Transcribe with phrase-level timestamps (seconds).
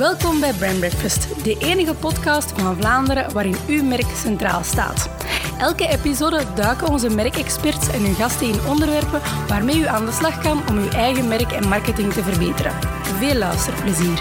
[0.00, 5.10] Welkom bij Brand Breakfast, de enige podcast van Vlaanderen waarin uw merk centraal staat.
[5.58, 10.42] Elke episode duiken onze merkexperts en hun gasten in onderwerpen waarmee u aan de slag
[10.42, 12.72] kan om uw eigen merk en marketing te verbeteren.
[13.18, 14.20] Veel luisterplezier.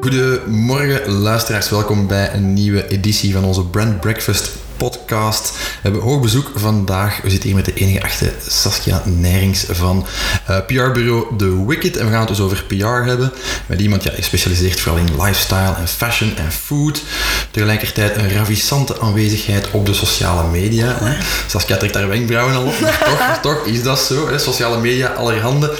[0.00, 5.50] Goedemorgen luisteraars, welkom bij een nieuwe editie van onze Brand Breakfast podcast.
[5.50, 7.20] We hebben hoog bezoek vandaag.
[7.22, 10.06] We zitten hier met de enige echte Saskia Nijrings van
[10.50, 11.96] uh, PR-bureau The Wicked.
[11.96, 13.32] En we gaan het dus over PR hebben.
[13.66, 17.02] Met iemand ja, gespecialiseerd vooral in lifestyle en fashion en food.
[17.50, 20.96] Tegelijkertijd een ravissante aanwezigheid op de sociale media.
[21.00, 21.16] Hè.
[21.46, 24.28] Saskia trekt daar wenkbrauwen al op, maar toch, toch is dat zo.
[24.28, 24.38] Hè.
[24.38, 25.76] Sociale media, allerhande.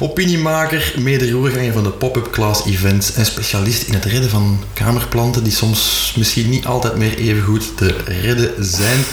[0.00, 5.52] Opiniemaker, mederoerganger van de pop-up class events en specialist in het redden van kamerplanten die
[5.52, 9.04] soms misschien niet altijd meer even goed te redden zijn.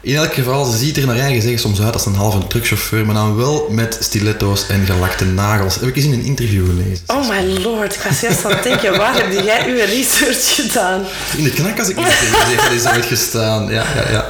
[0.00, 3.06] In elk geval, ze ziet er naar eigen zeggen soms uit als een halve truckchauffeur,
[3.06, 5.74] maar dan wel met stiletto's en gelakte nagels.
[5.74, 7.04] Heb ik eens in een interview gelezen.
[7.06, 11.04] Oh my lord, ik was juist aan het denken, waar heb jij uw research gedaan?
[11.36, 13.64] In de knak als ik niet is ooit gestaan.
[13.64, 14.26] Ja, ja, ja.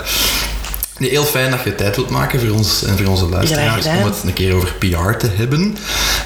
[0.98, 4.04] Nee, heel fijn dat je tijd wilt maken voor ons en voor onze luisteraars om
[4.04, 5.76] het een keer over PR te hebben.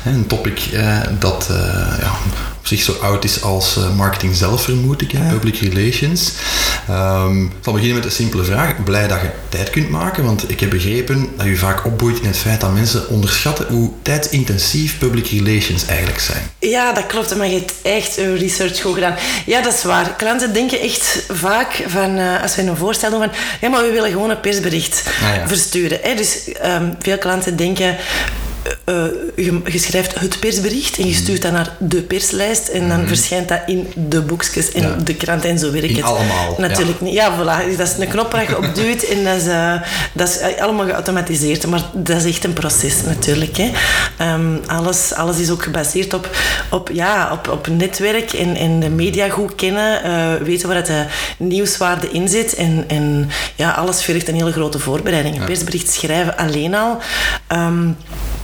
[0.05, 1.57] Een topic eh, dat eh,
[2.01, 2.13] ja,
[2.63, 5.29] op zich zo oud is als uh, marketing zelf, vermoed ik, ja.
[5.33, 6.33] public relations.
[6.91, 8.85] Um, ik zal beginnen met een simpele vraag.
[8.85, 12.27] Blij dat je tijd kunt maken, want ik heb begrepen dat je vaak opboeit in
[12.27, 16.51] het feit dat mensen onderschatten hoe tijdintensief public relations eigenlijk zijn.
[16.59, 19.17] Ja, dat klopt, maar je hebt echt een research goed gedaan.
[19.47, 20.17] Ja, dat is waar.
[20.17, 23.91] Klanten denken echt vaak van, uh, als we een voorstel doen, van ja, maar we
[23.91, 25.49] willen gewoon een persbericht ah, ja.
[25.49, 25.99] versturen.
[26.03, 26.15] Hè?
[26.15, 27.97] Dus um, veel klanten denken
[28.85, 29.05] uh,
[29.37, 33.07] je, je, schrijft het persbericht en je stuurt dat naar de perslijst en dan mm.
[33.07, 34.97] verschijnt dat in de boekjes en ja.
[35.05, 36.03] de krant en zo werkt het.
[36.03, 36.55] allemaal.
[36.59, 37.05] Natuurlijk ja.
[37.05, 37.15] niet.
[37.15, 37.77] Ja, voilà.
[37.77, 39.75] Dat is een knop waar je op duwt en dat is, uh,
[40.13, 41.67] dat is allemaal geautomatiseerd.
[41.67, 43.57] Maar dat is echt een proces natuurlijk.
[43.57, 43.71] Hè.
[44.35, 46.31] Um, alles, alles is ook gebaseerd op,
[46.71, 51.05] op, ja, op, op netwerk en, en de media goed kennen, uh, weten waar de
[51.37, 55.39] nieuwswaarde in zit en, en ja, alles vergt een hele grote voorbereiding.
[55.39, 56.99] Een persbericht schrijven alleen al.
[57.53, 57.97] Um,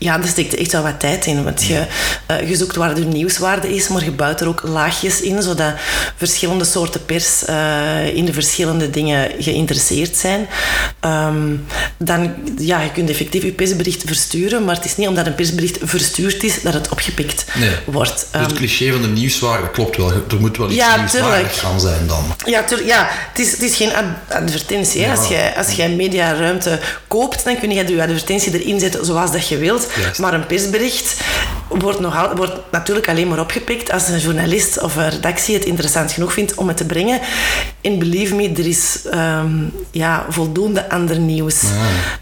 [0.00, 1.44] ja, er steekt echt wel wat tijd in.
[1.44, 1.86] Want je,
[2.30, 5.72] uh, je zoekt waar de nieuwswaarde is, maar je bouwt er ook laagjes in, zodat
[6.16, 10.48] verschillende soorten pers uh, in de verschillende dingen geïnteresseerd zijn.
[11.04, 11.66] Um,
[11.96, 15.78] dan, ja, je kunt effectief je persbericht versturen, maar het is niet omdat een persbericht
[15.82, 17.70] verstuurd is, dat het opgepikt nee.
[17.84, 18.26] wordt.
[18.34, 20.12] Um, dus het cliché van de nieuwswaarde klopt wel.
[20.12, 22.24] Er moet wel iets ja, nieuwswaardigs aan zijn dan.
[22.44, 22.88] Ja, tuurlijk.
[22.88, 25.00] Ja, het is, het is geen ad advertentie.
[25.00, 25.14] Ja.
[25.14, 29.48] Als, jij, als jij mediaruimte koopt, dan kun je je advertentie erin zetten zoals dat
[29.48, 29.88] je wilt.
[29.96, 30.18] Juist.
[30.18, 31.20] Maar een persbericht
[31.68, 36.12] wordt, nogal, wordt natuurlijk alleen maar opgepikt als een journalist of een redactie het interessant
[36.12, 37.20] genoeg vindt om het te brengen.
[37.80, 41.60] En believe me, er is um, ja, voldoende ander nieuws.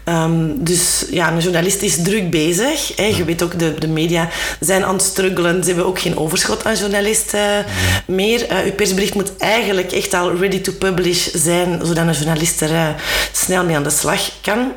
[0.05, 0.23] Ja.
[0.23, 2.95] Um, dus ja, een journalist is druk bezig.
[2.95, 3.03] Hè.
[3.03, 4.29] Je weet ook, de, de media
[4.59, 5.63] zijn aan het struggelen.
[5.63, 7.65] Ze hebben ook geen overschot aan journalisten ja.
[8.05, 8.51] meer.
[8.51, 12.71] Uh, uw persbericht moet eigenlijk echt al ready to publish zijn, zodat een journalist er
[12.71, 12.87] uh,
[13.31, 14.71] snel mee aan de slag kan.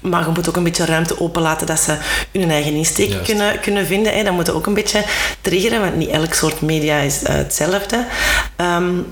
[0.00, 1.96] Maar je moet ook een beetje ruimte openlaten dat ze
[2.32, 4.12] hun eigen insteek kunnen, kunnen vinden.
[4.12, 4.22] Hè.
[4.22, 5.04] Dat moet ook een beetje
[5.40, 8.06] triggeren, want niet elk soort media is uh, hetzelfde.
[8.56, 9.06] Um,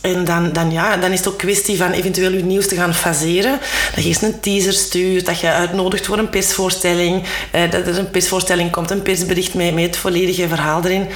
[0.00, 2.94] en dan, dan, ja, dan is het ook kwestie van eventueel je nieuws te gaan
[2.94, 3.58] faseren.
[3.94, 7.22] Dat je eerst een teaser stuurt, dat je uitnodigt voor een persvoorstelling.
[7.50, 11.06] Eh, dat er een persvoorstelling komt, een persbericht met, met het volledige verhaal erin.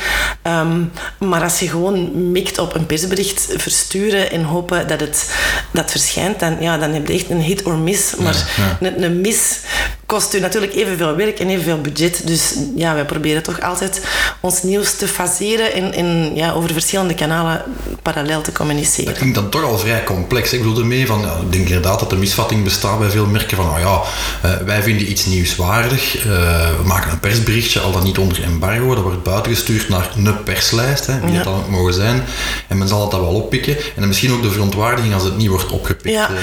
[0.42, 5.30] Um, maar als je gewoon mikt op een persbericht versturen en hopen dat het
[5.70, 8.14] dat verschijnt, dan, ja, dan heb je echt een hit or miss.
[8.14, 8.88] Maar ja, ja.
[8.88, 9.58] Een, een miss
[10.06, 12.26] kost u natuurlijk evenveel werk en evenveel budget.
[12.26, 14.00] Dus ja, wij proberen toch altijd
[14.40, 17.62] ons nieuws te faseren en, en ja, over verschillende kanalen
[18.02, 19.04] parallel te communiceren.
[19.04, 20.52] Dat klinkt dan toch al vrij complex.
[20.52, 23.56] Ik bedoel ermee van, ja, ik denk inderdaad dat de misvatting bestaat bij veel merken
[23.56, 24.02] van, oh ja,
[24.50, 26.24] uh, wij vinden iets nieuwswaardig, uh,
[26.78, 31.06] we maken een persberichtje, al dan niet onder embargo, dat wordt buitengestuurd naar een perslijst,
[31.06, 31.34] hè, wie ja.
[31.34, 32.24] het dan ook mogen zijn,
[32.68, 33.76] en men zal het dan wel oppikken.
[33.76, 36.14] En dan misschien ook de verontwaardiging als het niet wordt opgepikt.
[36.14, 36.30] Ja.
[36.30, 36.36] Uh,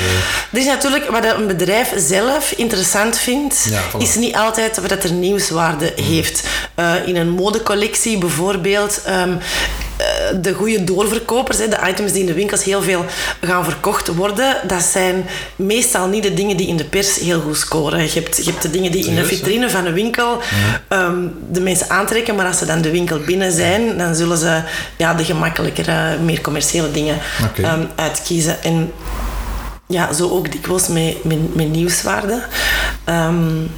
[0.49, 4.01] dus natuurlijk, wat een bedrijf zelf interessant vindt, ja, voilà.
[4.01, 6.03] is niet altijd dat er nieuwswaarde mm.
[6.03, 6.43] heeft.
[6.79, 9.01] Uh, in een modecollectie bijvoorbeeld.
[9.09, 9.39] Um,
[10.41, 13.05] de goede doorverkopers, de items die in de winkels heel veel
[13.41, 15.25] gaan verkocht worden, dat zijn
[15.55, 18.03] meestal niet de dingen die in de pers heel goed scoren.
[18.03, 20.39] Je hebt, je hebt de dingen die in de vitrine van een winkel
[20.89, 21.05] ja.
[21.05, 24.61] um, de mensen aantrekken, maar als ze dan de winkel binnen zijn, dan zullen ze
[24.97, 27.17] ja, de gemakkelijkere, meer commerciële dingen
[27.49, 27.73] okay.
[27.73, 28.63] um, uitkiezen.
[28.63, 28.91] En
[29.91, 32.43] ja, zo ook dikwijls met, met, met nieuwswaarde.
[33.09, 33.71] Um,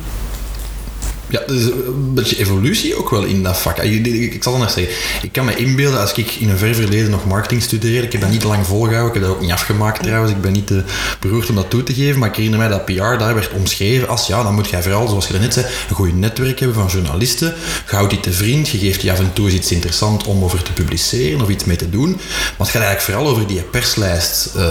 [1.28, 3.78] ja, er is een beetje evolutie ook wel in dat vak.
[3.78, 4.94] Ik, ik, ik zal het nog zeggen.
[5.22, 8.22] Ik kan me inbeelden, als ik in een ver verleden nog marketing studeerde, ik heb
[8.22, 10.84] dat niet lang volgehouden, ik heb dat ook niet afgemaakt trouwens, ik ben niet te
[11.20, 14.08] beroerd om dat toe te geven, maar ik herinner mij dat PR daar werd omschreven
[14.08, 16.88] als, ja, dan moet jij vooral, zoals je net zei, een goed netwerk hebben van
[16.88, 17.54] journalisten,
[17.90, 20.62] je houdt die te vriend, je geeft die af en toe iets interessants om over
[20.62, 24.50] te publiceren of iets mee te doen, maar het gaat eigenlijk vooral over die perslijst.
[24.56, 24.62] Uh,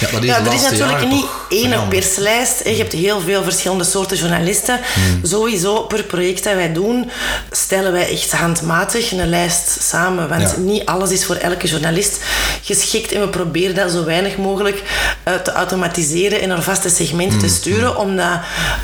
[0.00, 4.16] ja, maar ja, er is natuurlijk niet één perslijst, je hebt heel veel verschillende soorten
[4.16, 5.20] journalisten, hmm.
[5.22, 7.10] sowieso per project dat wij doen,
[7.50, 10.28] stellen wij echt handmatig een lijst samen.
[10.28, 12.18] Want niet alles is voor elke journalist
[12.62, 13.12] geschikt.
[13.12, 14.82] En we proberen dat zo weinig mogelijk
[15.28, 17.90] uh, te automatiseren en naar vaste segmenten te mm, sturen.
[17.90, 17.96] Mm.
[17.96, 18.26] Omdat...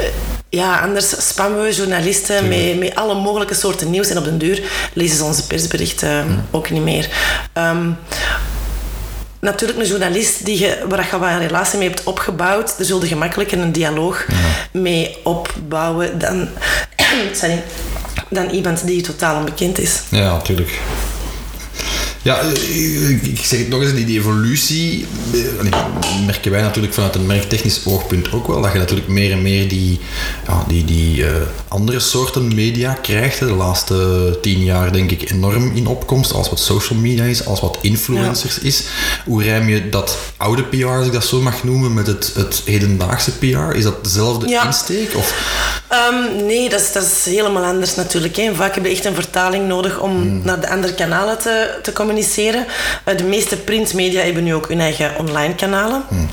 [0.01, 0.07] Uh,
[0.49, 4.09] ja, anders spammen we journalisten met, met alle mogelijke soorten nieuws.
[4.09, 4.63] En op den duur
[4.93, 6.45] lezen ze onze persberichten mm.
[6.51, 7.09] ook niet meer.
[7.55, 7.97] Um,
[9.41, 13.07] natuurlijk een journalist die je, waar je een relatie mee hebt opgebouwd, daar zul je
[13.07, 14.27] gemakkelijker een dialoog
[14.73, 16.49] mee opbouwen dan,
[17.41, 17.63] sorry,
[18.29, 20.03] dan iemand die totaal onbekend is.
[20.09, 20.81] Ja, natuurlijk.
[22.23, 22.41] Ja,
[23.23, 28.33] ik zeg het nog eens, die evolutie eh, merken wij natuurlijk vanuit een merktechnisch oogpunt
[28.33, 30.01] ook wel, dat je natuurlijk meer en meer die,
[30.47, 31.31] ja, die, die uh,
[31.69, 33.39] andere soorten media krijgt.
[33.39, 37.61] De laatste tien jaar denk ik enorm in opkomst, als wat social media is, als
[37.61, 38.85] wat influencers is.
[39.25, 42.63] Hoe rijm je dat oude PR, als ik dat zo mag noemen, met het, het
[42.65, 43.77] hedendaagse PR?
[43.77, 45.17] Is dat dezelfde insteek?
[45.17, 45.35] Of?
[45.93, 48.37] Um, nee, dat is, dat is helemaal anders natuurlijk.
[48.37, 48.55] Hè.
[48.55, 50.41] Vaak heb je echt een vertaling nodig om hmm.
[50.45, 52.67] naar de andere kanalen te, te communiceren.
[53.09, 56.03] Uh, de meeste printmedia hebben nu ook hun eigen online kanalen.
[56.09, 56.29] Hmm.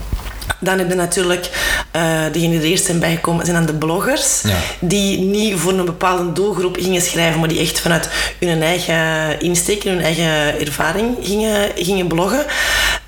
[0.59, 1.50] Dan heb je natuurlijk,
[1.95, 2.01] uh,
[2.31, 4.41] degenen die er eerst zijn bijgekomen, zijn dan de bloggers.
[4.79, 8.09] Die niet voor een bepaalde doelgroep gingen schrijven, maar die echt vanuit
[8.39, 12.45] hun eigen insteek, hun eigen ervaring gingen, gingen bloggen.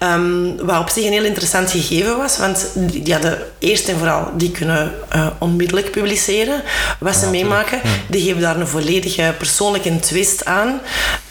[0.04, 4.28] Um, wat op zich een heel interessant gegeven was, want die hadden eerst en vooral,
[4.38, 6.62] die kunnen uh, onmiddellijk publiceren
[7.00, 7.82] wat ze meemaken.
[8.08, 10.82] Die geven daar een volledige persoonlijke twist aan.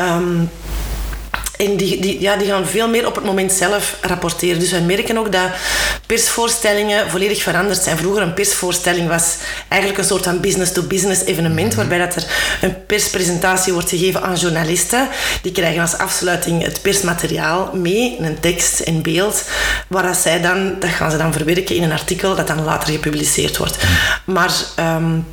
[0.00, 0.50] Um,
[1.58, 4.60] en die, die, ja, die gaan veel meer op het moment zelf rapporteren.
[4.60, 5.50] Dus wij merken ook dat
[6.06, 7.96] persvoorstellingen volledig veranderd zijn.
[7.96, 9.36] Vroeger een persvoorstelling was
[9.68, 11.76] eigenlijk een soort van business-to-business evenement, mhm.
[11.76, 12.26] waarbij dat er
[12.60, 15.08] een perspresentatie wordt gegeven aan journalisten.
[15.42, 19.44] Die krijgen als afsluiting het persmateriaal mee, een tekst en beeld,
[19.88, 22.92] waar dat zij dan, dat gaan ze dan verwerken in een artikel dat dan later
[22.92, 23.76] gepubliceerd wordt.
[23.76, 24.32] Mhm.
[24.32, 24.52] Maar...
[24.78, 25.26] Um,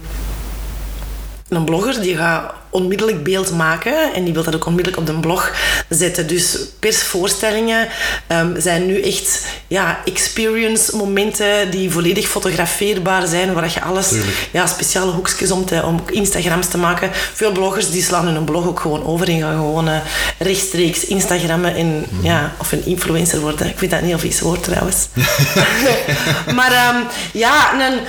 [1.50, 5.20] een blogger die gaat onmiddellijk beeld maken en die wil dat ook onmiddellijk op de
[5.20, 5.52] blog
[5.90, 6.28] zetten.
[6.28, 7.88] Dus persvoorstellingen
[8.28, 14.14] um, zijn nu echt ja, experience momenten die volledig fotografeerbaar zijn, waar je alles,
[14.52, 17.10] ja, speciale hoekjes om, te, om Instagrams te maken.
[17.34, 19.98] Veel bloggers die slaan hun blog ook gewoon over en gaan gewoon uh,
[20.38, 23.68] rechtstreeks Instagrammen en, mm ja, of een influencer worden.
[23.68, 25.08] Ik vind dat niet een vies woord trouwens.
[26.58, 28.00] maar um, ja, een,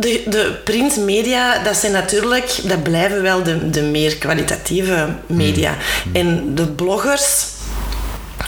[0.00, 5.76] de, de printmedia, dat zijn natuurlijk, dat blijven wel de, de meer kwalitatieve media.
[6.04, 6.14] Mm.
[6.14, 7.44] En de bloggers,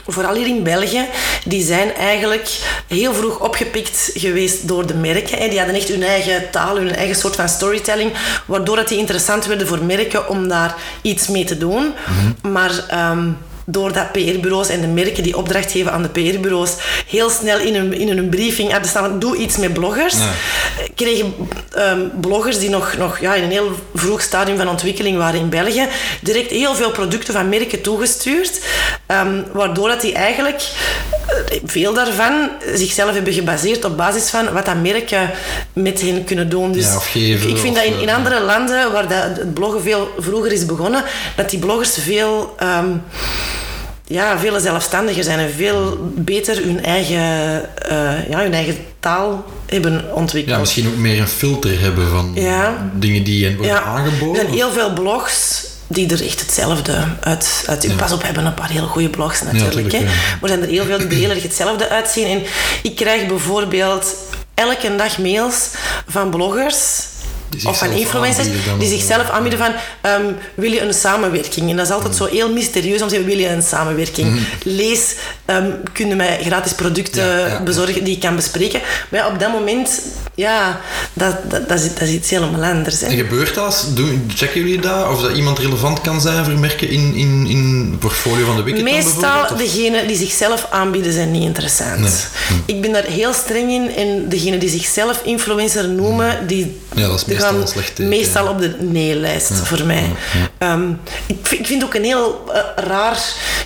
[0.07, 1.07] vooral hier in België,
[1.45, 5.51] die zijn eigenlijk heel vroeg opgepikt geweest door de merken.
[5.51, 8.13] Die hadden echt hun eigen taal, hun eigen soort van storytelling,
[8.47, 11.93] waardoor het die interessant werden voor merken om daar iets mee te doen.
[12.07, 12.53] Mm-hmm.
[12.53, 13.11] Maar...
[13.11, 16.75] Um, doordat PR-bureaus en de merken die opdracht geven aan de PR-bureaus
[17.07, 20.15] heel snel in een, in een briefing hadden staan doe iets met bloggers.
[20.95, 21.35] Kregen
[21.71, 25.49] ehm, bloggers die nog, nog ja, in een heel vroeg stadium van ontwikkeling waren in
[25.49, 25.89] België,
[26.21, 28.61] direct heel veel producten van merken toegestuurd.
[29.07, 30.63] Um, waardoor dat die eigenlijk,
[31.65, 35.31] veel daarvan, zichzelf hebben gebaseerd op basis van wat dat merken
[35.73, 36.73] met hen kunnen doen.
[36.73, 40.11] Dus geven, ik vind dat in, in eh, andere landen, waar dat het bloggen veel
[40.19, 41.05] vroeger is begonnen,
[41.37, 42.55] dat die bloggers veel...
[42.59, 42.89] Ehm,
[44.07, 47.21] ja, veel zelfstandiger zijn en veel beter hun eigen,
[47.91, 50.55] uh, ja, hun eigen taal hebben ontwikkeld.
[50.55, 52.35] Ja, misschien ook meer een filter hebben van
[52.95, 53.83] dingen die worden ja.
[53.83, 54.35] aangeboden.
[54.35, 57.65] Er zijn heel veel blogs die er echt hetzelfde uit...
[57.67, 57.95] uit ja.
[57.95, 59.93] Pas op, hebben een paar hele goede blogs natuurlijk.
[59.93, 60.05] hè.
[60.05, 62.27] Maar er zijn er heel veel die er heel erg hetzelfde uitzien.
[62.27, 62.43] En
[62.83, 64.15] ik krijg bijvoorbeeld
[64.55, 65.69] elke dag mails
[66.07, 67.03] van bloggers
[67.65, 69.73] of van influencers die zichzelf aanbieden van
[70.11, 71.71] um, wil je een samenwerking?
[71.71, 74.31] En dat is altijd zo heel mysterieus om te zeggen wil je een samenwerking?
[74.31, 74.43] Mhm.
[74.63, 75.15] Lees,
[75.47, 78.81] um, kunnen mij gratis producten bezorgen die ik kan bespreken.
[79.09, 80.01] Maar ja, op dat moment,
[80.35, 80.81] ja,
[81.13, 83.01] dat, dat, dat, is, dat is iets helemaal anders.
[83.01, 83.07] Hè.
[83.07, 83.87] En gebeurt dat?
[83.95, 85.09] Doen, checken jullie dat?
[85.09, 88.63] Of dat iemand relevant kan zijn voor merken in, in, in het portfolio van de
[88.63, 92.29] Wicked Meestal degenen die zichzelf aanbieden zijn niet interessant.
[92.49, 92.55] Hm.
[92.67, 96.47] Ik ben daar heel streng in en degenen die zichzelf influencer noemen, hm.
[96.47, 97.25] die ja, dat is
[97.99, 100.11] meestal, op de nee-lijst voor mij.
[100.59, 100.91] Ehm,
[101.27, 103.19] ik, ik, vind het ook een heel uh, raar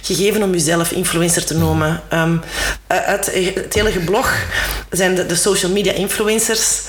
[0.02, 2.02] gegeven om jezelf influencer te noemen.
[2.12, 2.40] Um,
[2.87, 4.35] uit het hele blog
[4.90, 6.80] zijn de, de, social media influencers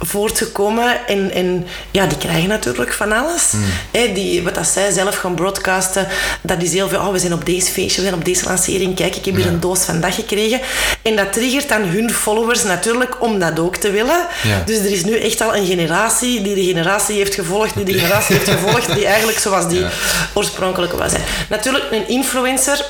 [0.00, 1.06] voortgekomen.
[1.06, 3.52] En, en ja, die krijgen natuurlijk van alles.
[3.90, 6.08] Hè, die, wat dat zij zelf gaan broadcasten,
[6.42, 6.98] dat is heel veel...
[6.98, 8.94] Oh, we zijn op deze feestje, we zijn op deze lancering.
[8.94, 9.50] Kijk, ik heb hier Ja.
[9.50, 10.60] een doos van dat gekregen.
[11.02, 14.26] En dat triggert dan hun followers natuurlijk om dat ook te willen.
[14.64, 17.92] Dus er is nu echt al een generatie die de generatie heeft gevolgd, die de
[17.98, 19.88] generatie heeft gevolgd, die eigenlijk zoals die Ja.
[20.34, 21.12] oorspronkelijke was.
[21.12, 21.18] hè.
[21.48, 22.84] Natuurlijk, een influencer,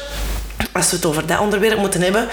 [0.73, 2.29] als we het over dat onderwerp moeten hebben,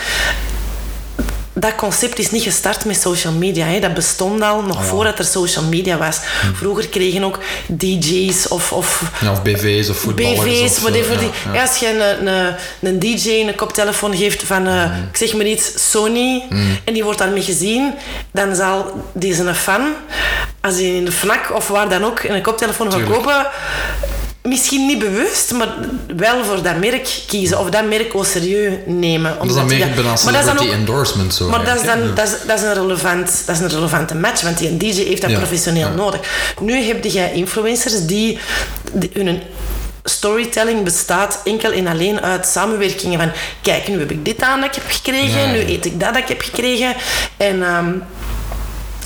[1.62, 3.66] dat concept is niet gestart met social media.
[3.66, 3.80] Hè.
[3.80, 4.90] Dat bestond al nog Ah, ja.
[4.90, 6.18] voordat er social media was.
[6.54, 10.40] Vroeger kregen ook DJ's of, of Ja, of BV's of voetballers.
[10.40, 11.14] BV's, of, whatever.
[11.14, 11.20] ja,
[11.52, 11.88] die, als je
[12.20, 15.08] een, een, een DJ een koptelefoon geeft van, eh, Mm.
[15.12, 16.44] ik zeg maar iets, Sony,
[16.84, 17.94] en die wordt daarmee gezien,
[18.32, 19.94] dan zal deze fan,
[20.62, 23.46] als hij in de FNAC of waar dan ook een koptelefoon gaat kopen,
[24.44, 25.68] misschien niet bewust, maar
[26.16, 29.36] wel voor dat merk kiezen of dat merk au serieus nemen.
[29.38, 31.34] Dat is dan Omdat meer die maar dat is dan ook- endorsement.
[31.34, 34.16] Zo maar dat is, dan, dat, is, dat, is een relevant, dat is een relevante
[34.16, 35.94] match, want die een DJ heeft dat Ja, professioneel ja.
[35.96, 36.20] nodig.
[36.62, 38.40] Nu heb je influencers die,
[38.92, 39.42] die hun
[40.04, 43.32] storytelling bestaat enkel en alleen uit samenwerkingen van
[43.62, 46.22] kijk, nu heb ik dit aan dat ik heb gekregen, nu eet ik dat dat
[46.24, 46.94] ik heb gekregen.
[47.38, 47.90] En ehm,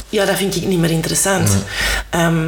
[0.09, 1.49] ja, dat vind ik niet meer interessant.
[2.09, 2.47] Ehm,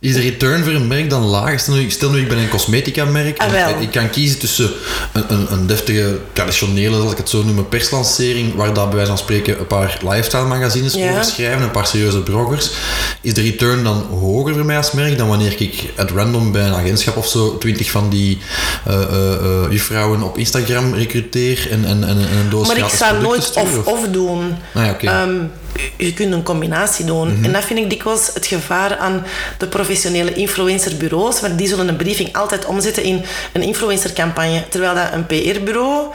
[0.00, 1.60] Is de return voor een merk dan laag?
[1.60, 3.38] Stel nu, stel nu ik ben een cosmetica-merk.
[3.38, 3.80] Ah, en wel.
[3.80, 4.70] ik, kan kiezen tussen
[5.12, 9.08] een, een, een deftige, traditionele, zal ik het zo noemen, perslancering, waar dat bij wijze
[9.10, 11.10] van spreken een paar lifestyle-magazines Ja.
[11.10, 12.70] over schrijven, een paar serieuze bloggers.
[13.20, 16.66] Is de return dan hoger voor mij als merk dan wanneer ik at random bij
[16.66, 18.38] een agentschap of zo twintig van die
[18.84, 23.22] eh, eh, juffrouwen op Instagram recruteer en, en, en, en een doos maar ik zou
[23.22, 24.56] nooit of-of doen.
[24.74, 25.26] Ah, ja.
[25.26, 25.44] Mhm.
[25.96, 27.38] Je kunt een combinatie doen.
[27.44, 29.26] En dat vind ik dikwijls het gevaar aan
[29.58, 31.40] de professionele influencerbureaus.
[31.40, 34.64] Want die zullen een briefing altijd omzetten in een influencercampagne.
[34.68, 36.06] Terwijl dat een PR-bureau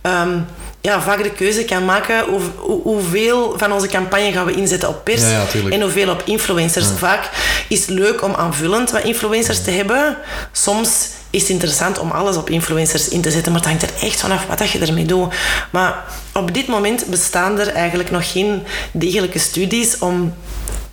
[0.00, 0.38] ehm,
[0.80, 4.88] ja, vaak de keuze kan maken hoe, hoe- hoeveel van onze campagne gaan we inzetten
[4.88, 5.74] op pers Ja, ja, tuurlijk.
[5.74, 6.86] en hoeveel op influencers.
[6.98, 7.30] Vaak
[7.68, 10.16] is het leuk om aanvullend wat influencers te hebben.
[10.52, 14.06] Soms is het interessant om alles op influencers in te zetten, maar het hangt er
[14.06, 15.34] echt vanaf wat dat je ermee doet.
[15.70, 20.34] Maar op dit moment bestaan er eigenlijk nog geen degelijke studies om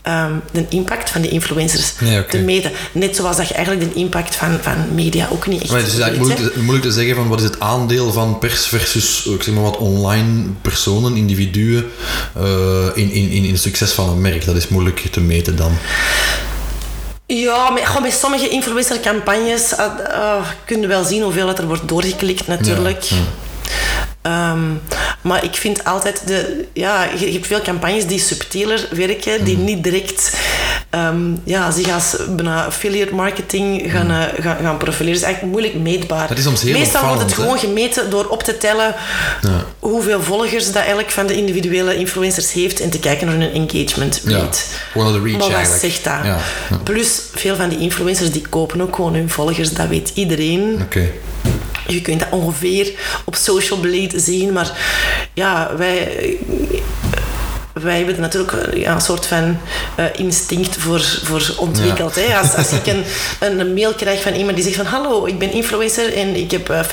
[0.02, 2.72] ehm, de impact van die influencers Nee, te meten.
[2.92, 5.94] Net zoals dat je eigenlijk de impact van, van media ook niet echt Maar het
[5.94, 9.26] is eigenlijk moeilijk te, moeilijk te zeggen van wat is het aandeel van pers versus
[9.26, 11.86] ik zeg maar wat online personen, individuen
[12.36, 14.46] eh, in, in, in het succes van een merk.
[14.46, 15.78] Dat is moeilijk te meten dan.
[17.28, 23.10] Ja, met sommige influencercampagnes uh, uh, kun je wel zien hoeveel er wordt doorgeklikt natuurlijk.
[24.28, 24.52] Ja.
[24.52, 24.60] Ehm,
[25.22, 26.66] maar ik vind altijd de...
[26.74, 29.44] Ja, je, hebt veel campagnes die subtieler werken, Mhm.
[29.44, 30.38] die niet direct
[30.90, 35.20] ehm, ja, zich als bijna affiliate marketing gaan, eh, gaan, gaan profileren.
[35.20, 36.20] Dat is eigenlijk moeilijk meetbaar.
[36.20, 36.28] Mhm.
[36.28, 38.96] Dat is soms heel Meestal wordt het gewoon gemeten door op te tellen
[39.42, 39.66] Ja.
[39.80, 44.22] hoeveel volgers dat elk van de individuele influencers heeft en te kijken naar hun engagement
[44.26, 44.60] Ja, rate.
[44.94, 46.14] naar de reach Maar wat zegt dat?
[46.24, 46.38] Ja,
[46.70, 46.78] ja.
[46.84, 50.80] Plus, veel van die influencers die kopen ook gewoon hun volgers, dat weet iedereen.
[50.82, 51.10] Oké.
[51.88, 52.92] Je kunt dat ongeveer
[53.26, 54.78] op social blade zien, maar
[55.34, 56.38] ja, wij,
[57.82, 59.58] wij hebben natuurlijk ja, een soort van
[59.96, 62.16] eh, instinct voor, voor ontwikkeld.
[62.16, 62.38] Hè?
[62.38, 63.04] Als, als ik een,
[63.60, 66.70] een, mail krijg van iemand die zegt van hallo, ik ben influencer en ik heb
[66.70, 66.84] eh,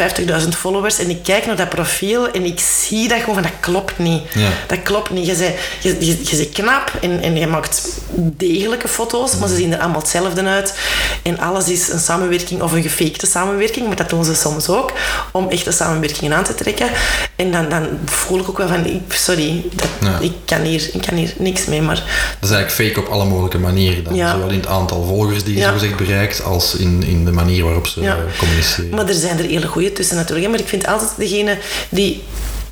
[0.42, 3.60] 50.000 followers en ik kijk naar dat profiel en ik zie dat gewoon van dat
[3.60, 4.22] klopt niet.
[4.32, 4.48] Ja.
[4.66, 5.26] Dat klopt niet.
[5.26, 9.54] Je bent, je, je, je bent knap en, en je maakt degelijke foto's, maar ze
[9.54, 10.74] zien er allemaal hetzelfde uit.
[11.22, 14.92] En alles is een samenwerking of een gefakte samenwerking, maar dat doen ze soms ook,
[15.32, 16.88] om echte samenwerkingen aan te trekken.
[17.36, 21.16] En dan, dan voel ik ook wel van, sorry, dat, ik, kan hier, ik kan
[21.16, 21.94] hier niks mee, maar
[22.40, 24.04] Dat is eigenlijk fake op alle mogelijke manieren.
[24.04, 24.14] Dan.
[24.14, 24.30] Ja.
[24.32, 25.66] Zowel in het aantal volgers die je Ja.
[25.68, 28.16] zogezegd bereikt, als in, in de manier waarop ze Ja.
[28.38, 28.90] communiceren.
[28.90, 30.50] Maar er zijn er hele goede tussen natuurlijk.
[30.50, 32.22] Maar ik vind altijd degene die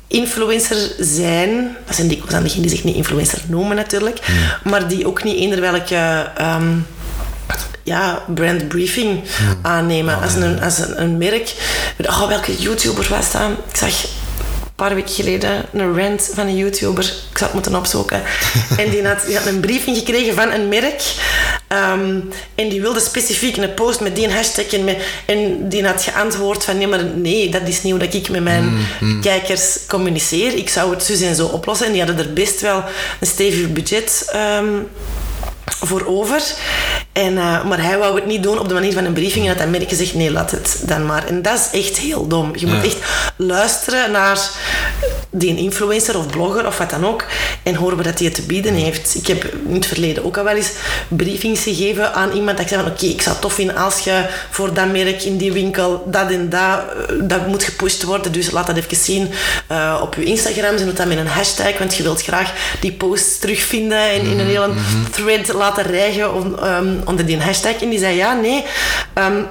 [0.07, 4.19] influencer zijn, dat zijn dikwijls aan degenen die zich niet influencer noemen natuurlijk,
[4.63, 6.67] maar die ook niet eender welke ehm,
[7.83, 9.21] ja, brand briefing
[9.61, 10.21] aannemen.
[10.21, 11.53] Als, een, als een, een merk,
[12.05, 13.41] oh, welke YouTuber was dat?
[13.69, 14.05] Ik zag
[14.75, 17.03] een paar weken geleden een rant van een YouTuber.
[17.03, 18.21] Ik zou het moeten opzoeken.
[18.81, 21.03] en die had, die had een briefing gekregen van een merk.
[21.67, 22.19] Ehm,
[22.55, 24.65] en die wilde specifiek een post met die hashtag.
[24.65, 26.77] En, met, en die had geantwoord van...
[26.77, 28.77] Nee, maar nee, dat is niet hoe dat ik met mijn
[29.21, 30.53] kijkers communiceer.
[30.53, 31.85] Ik zou het zo en zo oplossen.
[31.85, 32.83] En die hadden er best wel
[33.19, 34.29] een stevig budget...
[34.31, 34.67] ehm,
[35.65, 36.41] voor over.
[37.11, 39.43] En, eh, maar hij wou het niet doen op de manier van een briefing.
[39.43, 41.27] En had dat merk gezegd, nee, laat het dan maar.
[41.27, 42.51] En dat is echt heel dom.
[42.55, 42.83] Je moet Ja.
[42.83, 42.97] echt
[43.35, 44.39] luisteren naar
[45.35, 47.25] die een influencer of blogger of wat dan ook
[47.63, 49.15] en horen we dat hij het te bieden heeft.
[49.15, 50.71] Ik heb in het verleden ook al wel eens
[51.07, 53.99] briefings gegeven aan iemand dat ik zei van oké, ik zou het tof vinden als
[53.99, 58.31] je voor dat merk in die winkel dat en dat, eh, dat moet gepusht worden,
[58.31, 59.29] dus laat dat even zien
[59.71, 62.91] uh, op je Instagram, ze doet dat met een hashtag, want je wilt graag die
[62.91, 64.69] posts terugvinden en in een hele
[65.11, 67.81] thread laten rijgen on, um, onder die hashtag.
[67.81, 68.63] En die zei ja, nee,
[69.17, 69.47] um,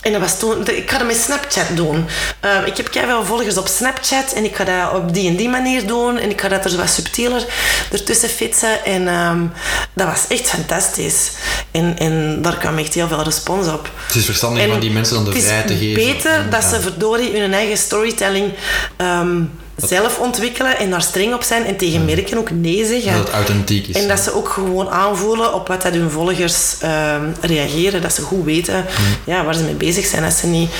[0.00, 2.06] en dat was toen, ik ga dat met Snapchat doen.
[2.44, 5.48] Uh, ik heb veel volgers op Snapchat en ik ga dat op die en die
[5.48, 6.18] manier doen.
[6.18, 7.44] En ik ga dat er zo wat subtieler
[7.92, 8.84] ertussen fietsen.
[8.84, 9.52] En um,
[9.92, 11.30] dat was echt fantastisch.
[11.70, 13.90] En, en daar kwam echt heel veel respons op.
[14.06, 16.02] Het is verstandig van die mensen dan de vrijheid te geven.
[16.02, 18.52] Het is beter dat ze verdorie hun eigen storytelling
[18.96, 19.50] um,
[19.88, 23.12] zelf ontwikkelen en daar streng op zijn en tegen merken ook nee zeggen.
[23.12, 24.02] Dat het authentiek is.
[24.02, 28.02] En dat ze ook gewoon aanvoelen op wat dat hun volgers uh, reageren.
[28.02, 28.84] Dat ze goed weten
[29.24, 30.22] ja, waar ze mee bezig zijn.
[30.22, 30.70] Dat ze niet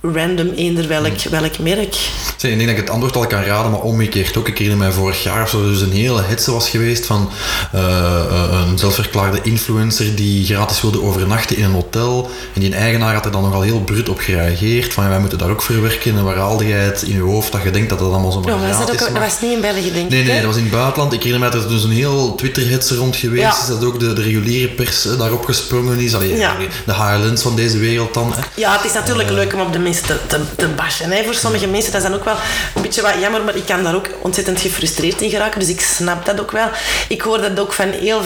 [0.00, 1.94] random eender welk, welk merk.
[2.36, 4.48] Zeg, ik denk dat ik het antwoord al kan raden, maar omgekeerd ook.
[4.48, 7.30] Ik herinner mij vorig jaar of zo dus een hele hetze was geweest van
[7.74, 8.22] uh,
[8.68, 12.30] een zelfverklaarde influencer die gratis wilde overnachten in een hotel.
[12.54, 14.92] En die eigenaar had er dan nogal heel brut op gereageerd.
[14.92, 16.16] Van wij moeten daar ook verwerken.
[16.16, 18.42] En waar haalde jij het in je hoofd dat je denkt dat dat allemaal zo
[18.46, 20.26] ja, dat, ook, dat was niet in België, denk nee, ik.
[20.26, 21.12] Nee, dat was in het buitenland.
[21.12, 23.62] Ik herinner mij dat er dus een heel Twitter-hetze rond geweest ja.
[23.62, 23.66] is.
[23.66, 26.14] Dat ook de, de reguliere pers daarop gesprongen is.
[26.14, 26.56] Allee, ja.
[26.86, 28.32] De HLN's van deze wereld dan.
[28.32, 28.40] Hè.
[28.54, 31.10] Ja, het is natuurlijk uh, leuk om op de mensen te, te, te bashen.
[31.10, 31.24] Hè.
[31.24, 32.36] Voor sommige mensen dat is dan ook wel
[32.74, 35.60] een beetje wat jammer, maar ik kan daar ook ontzettend gefrustreerd in geraken.
[35.60, 36.68] Dus ik snap dat ook wel.
[37.08, 38.20] Ik hoor dat ook van heel...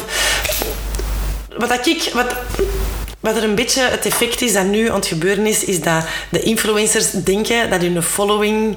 [1.56, 2.10] Wat ik...
[2.14, 2.34] Wat,
[3.20, 6.04] wat er een beetje het effect is dat nu aan het gebeuren is, is dat
[6.30, 8.76] de influencers denken dat hun following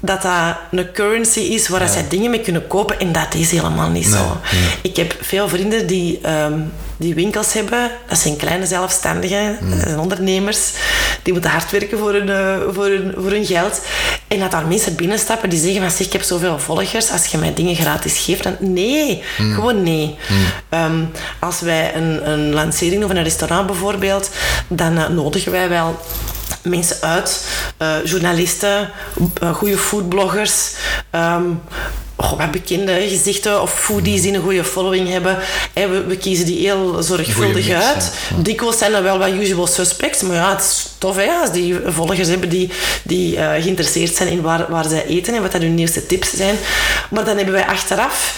[0.00, 1.86] dat dat een currency is waar ja.
[1.86, 4.36] zij dingen mee kunnen kopen en dat is helemaal niet nee, zo.
[4.52, 4.70] Nee.
[4.82, 7.90] Ik heb veel vrienden die, um, die winkels hebben.
[8.08, 9.70] Dat zijn kleine zelfstandigen, mm.
[9.70, 10.72] dat zijn ondernemers.
[11.22, 13.80] Die moeten hard werken voor hun, uh, voor, hun, voor hun geld.
[14.28, 17.38] En dat daar mensen binnenstappen die zeggen van zeg, ik heb zoveel volgers, als je
[17.38, 19.22] mij dingen gratis geeft, dan nee.
[19.38, 19.54] Mm.
[19.54, 20.16] Gewoon nee.
[20.28, 20.78] Mm.
[20.78, 24.30] Um, als wij een, een lancering doen van een restaurant bijvoorbeeld,
[24.68, 26.00] dan uh, nodigen wij wel
[26.62, 27.44] mensen uit,
[27.82, 28.90] uh, journalisten,
[29.42, 30.74] uh, goede foodbloggers,
[31.14, 31.60] um,
[32.16, 35.38] oh, wat bekende gezichten of foodies die een goede following hebben.
[35.72, 38.12] En we, we kiezen die heel zorgvuldig mix, uit.
[38.30, 38.42] Ja.
[38.42, 41.76] Dikwijls zijn er wel wat usual suspects, maar ja, het is tof hè, als die
[41.86, 42.70] volgers hebben die,
[43.02, 46.30] die uh, geïnteresseerd zijn in waar, waar zij eten en wat dat hun nieuwste tips
[46.30, 46.56] zijn.
[47.10, 48.34] Maar dan hebben wij achteraf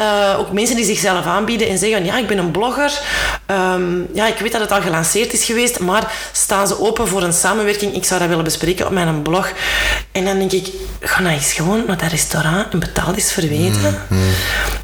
[0.00, 3.00] uh, ook mensen die zichzelf aanbieden en zeggen, ja, ik ben een blogger.
[3.46, 7.22] Um, ja, ik weet dat het al gelanceerd is geweest, maar staan ze open voor
[7.22, 7.94] een samenwerking?
[7.94, 9.52] Ik zou dat willen bespreken op mijn blog.
[10.12, 10.68] En dan denk ik,
[11.00, 14.00] ga nou eens gewoon naar dat restaurant en betaal is verweten.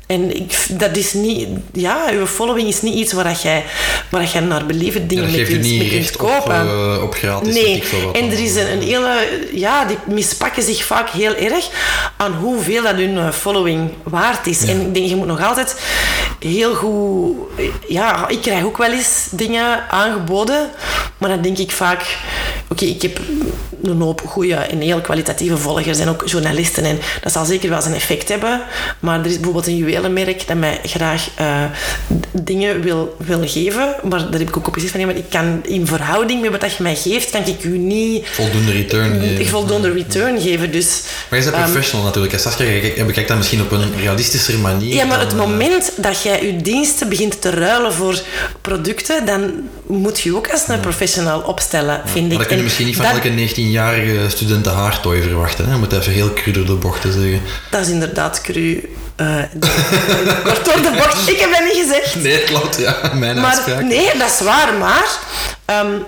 [0.08, 1.48] En ik, dat is niet...
[1.72, 3.64] Ja, uw following is niet iets waar dat jij,
[4.08, 6.60] waar dat jij naar believen dingen ja, mee kunt, mee kunt kopen.
[6.60, 7.54] Op, uh, op gratis.
[7.54, 7.82] Nee.
[8.12, 9.28] En er is een, een, hele...
[9.52, 11.68] Ja, die mispakken zich vaak heel erg
[12.16, 14.62] aan hoeveel dat hun following waard is.
[14.62, 14.68] Ja.
[14.68, 15.80] En ik denk, je moet nog altijd
[16.38, 17.36] heel goed...
[17.88, 20.70] Ja, ik krijg ook wel eens dingen aangeboden,
[21.18, 22.00] maar dan denk ik vaak...
[22.68, 23.20] Oké, okay, ik heb
[23.82, 26.84] een hoop goede en heel kwalitatieve volgers en ook journalisten.
[26.84, 28.62] En dat zal zeker wel zijn effect hebben.
[29.00, 31.64] Maar er is bijvoorbeeld een juwelenmerk dat mij graag uh,
[32.32, 33.94] dingen wil, wil geven.
[34.02, 36.76] Maar daar heb ik ook op gezegd van, maar ik kan in verhouding met wat
[36.76, 38.28] je mij geeft, kan ik u niet...
[38.28, 39.46] Voldoende return geven.
[39.46, 41.02] Voldoende return geven, dus...
[41.28, 42.32] Maar je bent um, professional natuurlijk.
[42.32, 44.94] En Saskia, je bekijkt dat misschien op een realistischer manier.
[44.94, 48.20] Ja, maar dan, het moment dat jij je diensten begint te ruilen voor
[48.60, 49.52] producten, dan
[49.86, 52.38] moet je ook als een professional opstellen, ja, vind maar ik.
[52.38, 55.64] dat kun je misschien niet van elke 19-jarige studenten haartooi verwachten.
[55.64, 55.72] Hè?
[55.72, 57.40] Je moet even heel cru door de bochten zeggen.
[57.70, 58.88] Dat is inderdaad cru.
[59.22, 59.42] Uh,
[60.44, 61.28] kort door de bocht.
[61.28, 62.14] Ik heb dat niet gezegd.
[62.14, 62.78] Nee, klopt.
[62.78, 63.82] Ja, mijn maar, uitspraak.
[63.82, 64.74] Nee, dat is waar.
[64.74, 65.06] Maar...
[65.84, 66.06] Um,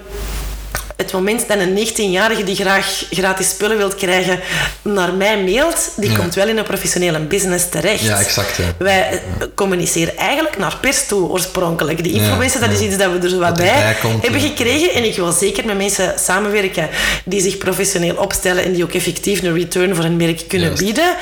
[1.00, 4.40] het moment dat een 19-jarige die graag gratis spullen wilt krijgen
[4.82, 6.16] naar mij mailt, die ja.
[6.16, 8.00] komt wel in een professionele business terecht.
[8.00, 8.56] Ja, exact.
[8.56, 8.64] Ja.
[8.78, 9.46] Wij ja.
[9.54, 12.02] communiceren eigenlijk naar pers toe oorspronkelijk.
[12.04, 14.94] Die influencer, dat is iets dat we er zo wat bij komt, hebben gekregen.
[14.94, 16.88] En ik wil zeker met mensen samenwerken
[17.24, 20.84] die zich professioneel opstellen en die ook effectief een return voor een merk kunnen Juist.
[20.84, 21.16] bieden.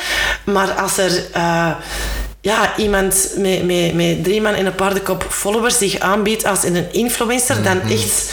[0.44, 1.24] Maar als er...
[1.36, 1.70] Uh,
[2.40, 6.86] ja, iemand met, met, met drie man en een paardenkop followers zich aanbiedt als een
[6.92, 7.80] influencer, mm -hmm.
[7.80, 8.30] dan echt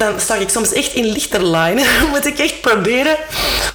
[0.00, 1.84] dan sta ik soms echt in lichterline.
[2.12, 3.16] moet ik echt proberen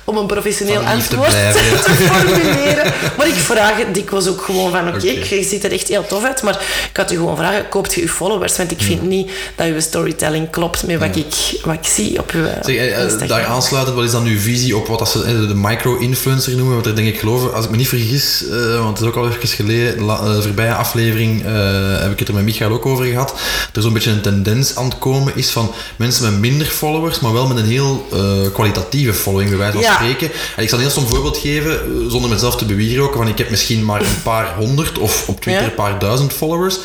[0.03, 1.81] om een professioneel antwoord te, blijven, ja.
[1.83, 2.93] te, formuleren.
[3.17, 5.37] Maar ik vraag het dikwijls ook gewoon van, oké, okay, okay.
[5.37, 6.59] je ziet er echt heel tof uit, maar
[6.89, 8.57] ik had u gewoon vragen, koopt je uw followers?
[8.57, 9.07] Want ik vind ja.
[9.07, 11.21] niet dat uw storytelling klopt met wat, ja.
[11.21, 14.77] ik, wat ik zie op uw zeg, eh, Daar aansluitend, wat is dan uw visie
[14.77, 16.73] op wat ze de micro-influencer noemen?
[16.73, 19.15] Want daar denk ik geloof, als ik me niet vergis, uh, want het is ook
[19.15, 23.05] al even geleden, de voorbije aflevering uh, heb ik het er met Michael ook over
[23.05, 23.33] gehad,
[23.73, 27.33] er zo'n beetje een tendens aan het komen is van mensen met minder followers, maar
[27.33, 30.31] wel met een heel uh, kwalitatieve following, bij wijze van spreken.
[30.55, 33.37] En ik zal een heel stom voorbeeld geven, eh, zonder mezelf te bewieroken, want ik
[33.37, 35.69] heb misschien maar een paar honderd of op Twitter Ja.
[35.69, 36.75] een paar duizend followers.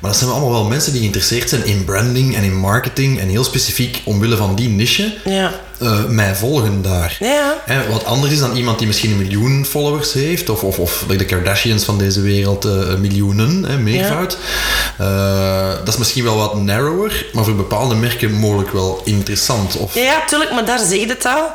[0.00, 3.28] Maar dat zijn allemaal wel mensen die geïnteresseerd zijn in branding en in marketing en
[3.28, 5.60] heel specifiek omwille van die niche Ja.
[5.78, 7.16] Eh, mij volgen daar.
[7.20, 7.54] Ja.
[7.64, 11.04] Hè, wat anders is dan iemand die misschien een miljoen followers heeft, of, of, of
[11.08, 14.38] de Kardashians van deze wereld eh, miljoenen, hè, meervoud.
[14.98, 19.76] Eh, dat is misschien wel wat narrower, maar voor bepaalde merken mogelijk wel interessant.
[19.76, 21.52] Of, Ja, tuurlijk, maar daar zeg je het al.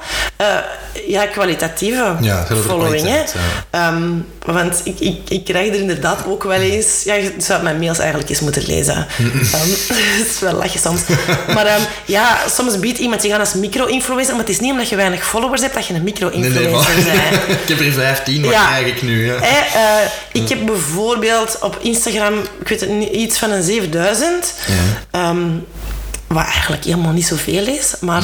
[1.08, 3.08] Ja, kwalitatieve Ja, following.
[3.08, 3.24] Hè?
[3.70, 4.12] Ehm,
[4.46, 7.04] want ik, ik, ik krijg er inderdaad ook wel eens...
[7.04, 9.08] Ja, je zou mijn mails eigenlijk eens moeten lezen.
[9.18, 9.70] Ehm,
[10.18, 11.02] Het is wel lachen soms.
[11.54, 14.90] Maar ehm, ja, soms biedt iemand zich aan als micro-influencer, maar het is niet omdat
[14.90, 17.60] je weinig followers hebt dat je een micro-influencer nee, bent.
[17.62, 18.66] ik heb er 15, wat Ja.
[18.66, 19.26] krijg ik nu?
[19.26, 19.42] Ja.
[19.42, 24.54] Eh, ik heb bijvoorbeeld op Instagram, ik weet het niet, iets van een 7000.
[25.12, 25.38] Ehm,
[26.28, 28.24] wat eigenlijk helemaal niet zoveel is, maar...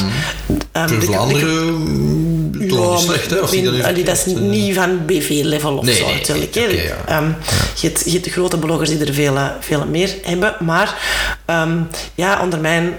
[0.73, 3.39] Voor Vlaanderen mm, toch ja, niet slecht, hè?
[3.39, 4.49] Als die ik dat allee, is verkoopt, eh.
[4.49, 6.55] niet van BV-level of Nee, zo nee, natuurlijk.
[6.55, 6.83] nee.
[6.83, 6.95] ja.
[7.05, 7.27] Ehm,
[7.75, 10.55] je, hebt, je hebt de grote bloggers die er veel, eh, veel meer hebben.
[10.59, 10.97] Maar
[11.45, 11.77] ehm,
[12.15, 12.93] ja, onder mijn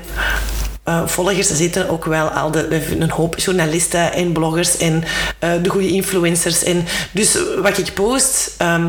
[0.85, 5.05] eh, volgers zitten ook wel al de, een hoop journalisten en bloggers en
[5.63, 6.63] de goede influencers.
[6.63, 8.55] En dus wat ik post...
[8.59, 8.87] ehm,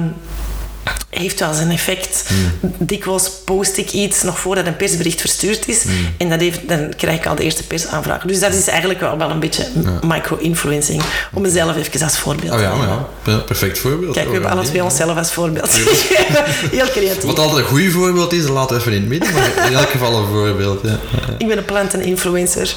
[1.12, 2.24] heeft wel zijn effect.
[2.28, 2.74] Hmm.
[2.78, 5.84] Dikwijls post ik iets nog voordat een persbericht verstuurd is.
[5.84, 5.94] Hmm.
[6.18, 8.24] En dat heeft, dan krijg ik al de eerste persaanvraag.
[8.24, 9.68] Dus dat is eigenlijk wel, wel een beetje
[10.08, 11.02] micro-influencing.
[11.34, 13.06] Om mezelf even als voorbeeld Oh te ja, maar nemen.
[13.26, 14.14] ja, Ja, perfect voorbeeld.
[14.14, 15.72] Kijk, we hebben alle twee onszelf als voorbeeld.
[16.72, 17.24] Heel creatief.
[17.24, 19.90] Wat altijd een goed voorbeeld is, laten we even in het midden, maar in elk
[19.90, 20.80] geval een voorbeeld.
[20.84, 21.00] Ja,
[21.38, 22.74] Ik ben een planteninfluencer.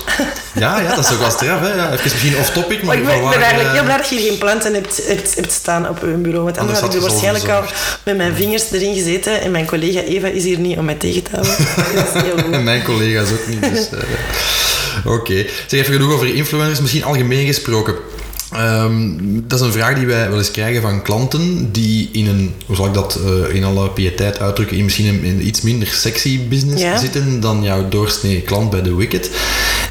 [0.54, 1.60] ja, ja dat is ook wel straf.
[1.60, 1.74] Hè?
[1.74, 3.96] Ja, even misschien off-topic, maar, Maar ik ben, van ik ben eigenlijk eh, heel blij
[3.96, 6.44] dat je geen planten hebt, hebt, hebt staan op uw bureau.
[6.44, 7.62] Want anders Anders had je waarschijnlijk al
[8.02, 9.40] met mijn vingers erin gezeten.
[9.40, 11.56] En mijn collega Eva is hier niet om mij tegen te houden.
[11.94, 12.52] Dat is heel goed.
[12.52, 13.60] En mijn collega's ook niet.
[13.60, 15.46] Dus, eh, Oké.
[15.66, 17.94] Zeg even genoeg over influencers, misschien algemeen gesproken.
[18.54, 19.10] Ehm,
[19.46, 22.76] dat is een vraag die wij wel eens krijgen van klanten die in een, hoe
[22.76, 26.48] zal ik dat eh, in alle piëteit uitdrukken, in misschien een, een iets minder sexy
[26.48, 26.98] business Ja.
[26.98, 29.30] zitten dan jouw doorsnee klant bij The Wicked.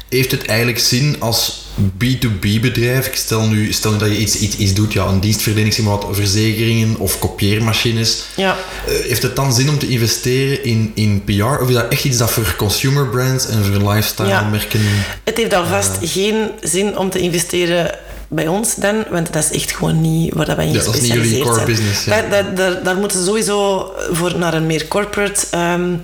[0.08, 1.62] Heeft het eigenlijk zin als
[2.04, 5.20] B2B bedrijf, ik stel nu, stel nu dat je iets, iets, iets doet, ja, een
[5.20, 8.56] dienstverlening, zeg maar wat, verzekeringen of kopieermachines, Ja.
[8.86, 11.42] eh, heeft het dan zin om te investeren in, in PR?
[11.62, 14.48] Of is dat echt iets dat voor consumer brands en voor lifestyle Ja.
[14.48, 14.80] merken?
[15.24, 17.90] Het heeft alvast geen zin om te investeren
[18.34, 21.00] bij ons dan, want dat is echt gewoon niet waar wij in Ja, dat is
[21.00, 21.66] niet jullie core zijn.
[21.66, 22.10] business, ja.
[22.20, 25.94] Daar, daar, daar, daar moeten ze sowieso voor naar een meer corporate ehm,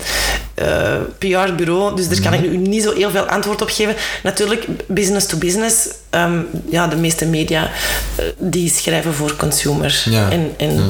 [0.60, 1.96] eh, PR-bureau.
[1.96, 2.44] Dus daar kan Mhm.
[2.44, 3.94] ik nu niet zo heel veel antwoord op geven.
[4.22, 5.74] Natuurlijk, business to business.
[6.10, 6.38] ehm,
[6.70, 7.70] ja, de meeste media
[8.16, 10.04] eh, die schrijven voor consumers.
[10.04, 10.80] Ja, En, en ja.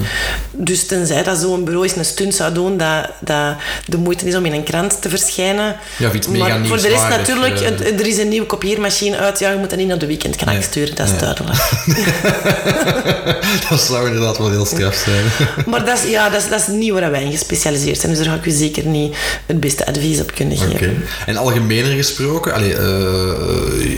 [0.52, 3.54] Dus tenzij dat zo'n bureau eens een stunt zou doen dat, dat
[3.87, 5.76] de moeite is om in een krant te verschijnen.
[5.98, 7.98] Ja, of iets maar voor de rest natuurlijk, eh.
[8.00, 9.38] er is een nieuwe kopieermachine uit.
[9.38, 10.62] Ja, je moet dat niet naar de weekendknak Nee.
[10.62, 11.20] sturen, dat is Nee.
[11.20, 11.59] duidelijk.
[13.70, 15.24] dat zou inderdaad wel heel straf zijn.
[15.66, 18.12] Maar dat is, ja, dat is, dat is niet waar wij in gespecialiseerd zijn.
[18.14, 21.03] Dus daar ga ik u zeker niet het beste advies op kunnen geven.
[21.27, 22.83] En algemener gesproken, allee, eh,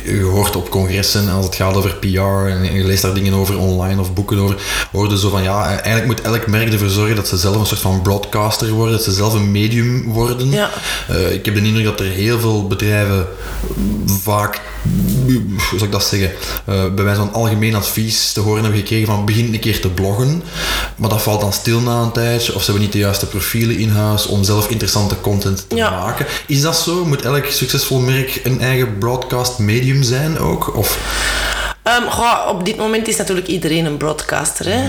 [0.05, 3.59] je hoort op congressen als het gaat over PR en je leest daar dingen over
[3.59, 4.57] online of boeken over,
[4.93, 7.81] hoorde zo van ja, eigenlijk moet elk merk ervoor zorgen dat ze zelf een soort
[7.81, 10.51] van broadcaster worden, dat ze zelf een medium worden.
[10.51, 10.71] Ja.
[11.09, 13.27] Eh, ik heb de indruk dat er heel veel bedrijven
[14.07, 16.31] vaak, hoe zou ik dat zeggen,
[16.67, 19.89] eh, bij wijze van algemeen advies te horen hebben gekregen van begin een keer te
[19.89, 20.43] bloggen,
[20.97, 23.79] maar dat valt dan stil na een tijdje of ze hebben niet de juiste profielen
[23.79, 25.91] in huis om zelf interessante content te Ja.
[25.91, 26.27] maken.
[26.47, 27.05] Is dat zo?
[27.05, 30.77] Moet elk succesvol merk een eigen broadcast medium zijn ook?
[30.77, 30.99] Of,
[31.83, 34.67] Ehm, goh, op dit moment is natuurlijk iedereen een broadcaster.
[34.69, 34.83] Hè?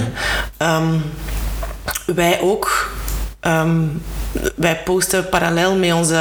[0.58, 0.94] Ehm,
[2.06, 2.92] wij ook.
[3.44, 3.82] Ehm,
[4.56, 6.16] wij posten parallel met onze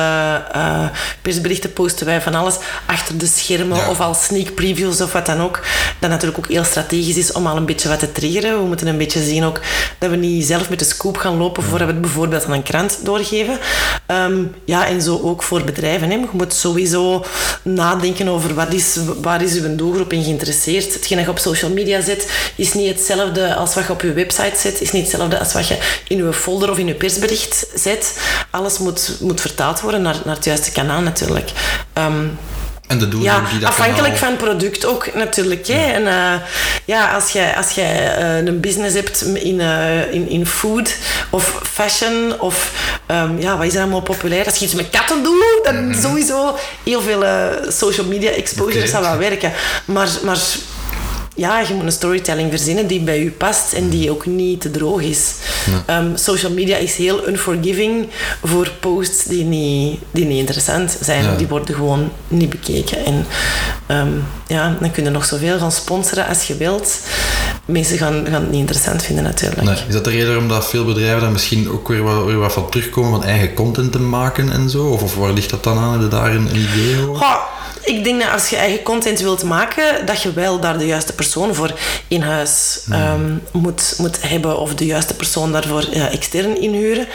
[0.53, 0.85] eh,
[1.23, 2.55] persberichten posten wij van alles
[2.87, 3.89] achter de schermen Ja.
[3.91, 5.61] of al sneak previews of wat dan ook.
[5.99, 8.59] Dat natuurlijk ook heel strategisch is om al een beetje wat te triggeren.
[8.59, 9.61] We moeten een beetje zien ook
[9.99, 12.63] dat we niet zelf met de scoop gaan lopen voordat we het bijvoorbeeld aan een
[12.63, 13.59] krant doorgeven.
[14.07, 16.11] Ehm, ja, en zo ook voor bedrijven.
[16.11, 16.15] Hè.
[16.15, 17.25] Je moet sowieso
[17.63, 20.93] nadenken over wat is, waar is uw doelgroep in geïnteresseerd.
[20.93, 24.13] Hetgeen dat je op social media zet is niet hetzelfde als wat je op je
[24.13, 24.81] website zet.
[24.81, 28.19] Is niet hetzelfde als wat je in je folder of in je persbericht zet.
[28.51, 31.51] Alles moet, moet vertaald worden naar, naar het juiste kanaal natuurlijk.
[31.93, 32.27] Ehm,
[32.87, 35.67] en de doelen ja, die dat afhankelijk kanaal- van het product ook natuurlijk.
[35.67, 35.93] Hè.
[35.93, 36.35] En, eh,
[36.85, 40.95] ja, als jij als jij, eh, een business hebt in, eh, in, in food
[41.31, 42.73] of fashion of
[43.07, 44.45] ehm, ja, wat is er allemaal populair?
[44.45, 47.25] Als je iets met katten doet, dan sowieso heel veel
[47.69, 48.89] social media exposure Oké.
[48.89, 49.53] zou wel werken.
[49.85, 50.39] Maar, maar
[51.35, 54.71] ja, je moet een storytelling verzinnen die bij u past en die ook niet te
[54.71, 55.35] droog is.
[55.87, 58.09] Ehm, social media is heel unforgiving
[58.45, 61.25] voor posts die niet, die niet interessant zijn.
[61.25, 61.37] Ja.
[61.37, 63.05] Die worden gewoon niet bekeken.
[63.05, 63.27] En
[63.87, 64.13] ehm,
[64.47, 67.01] ja, dan kun je nog zoveel gaan sponsoren als je wilt.
[67.65, 69.63] Mensen gaan, gaan het niet interessant vinden natuurlijk.
[69.63, 69.77] Nee.
[69.89, 72.53] Is dat de reden waarom dat veel bedrijven daar misschien ook weer wat, weer wat
[72.53, 74.85] van terugkomen van eigen content te maken en zo?
[74.85, 75.93] Of, of waar ligt dat dan aan?
[75.93, 77.27] Heb je daar een, een idee over?
[77.85, 81.13] Ik denk dat als je eigen content wilt maken, dat je wel daar de juiste
[81.13, 86.61] persoon voor in huis ehm, moet, moet hebben of de juiste persoon daarvoor eh, extern
[86.61, 87.07] inhuren.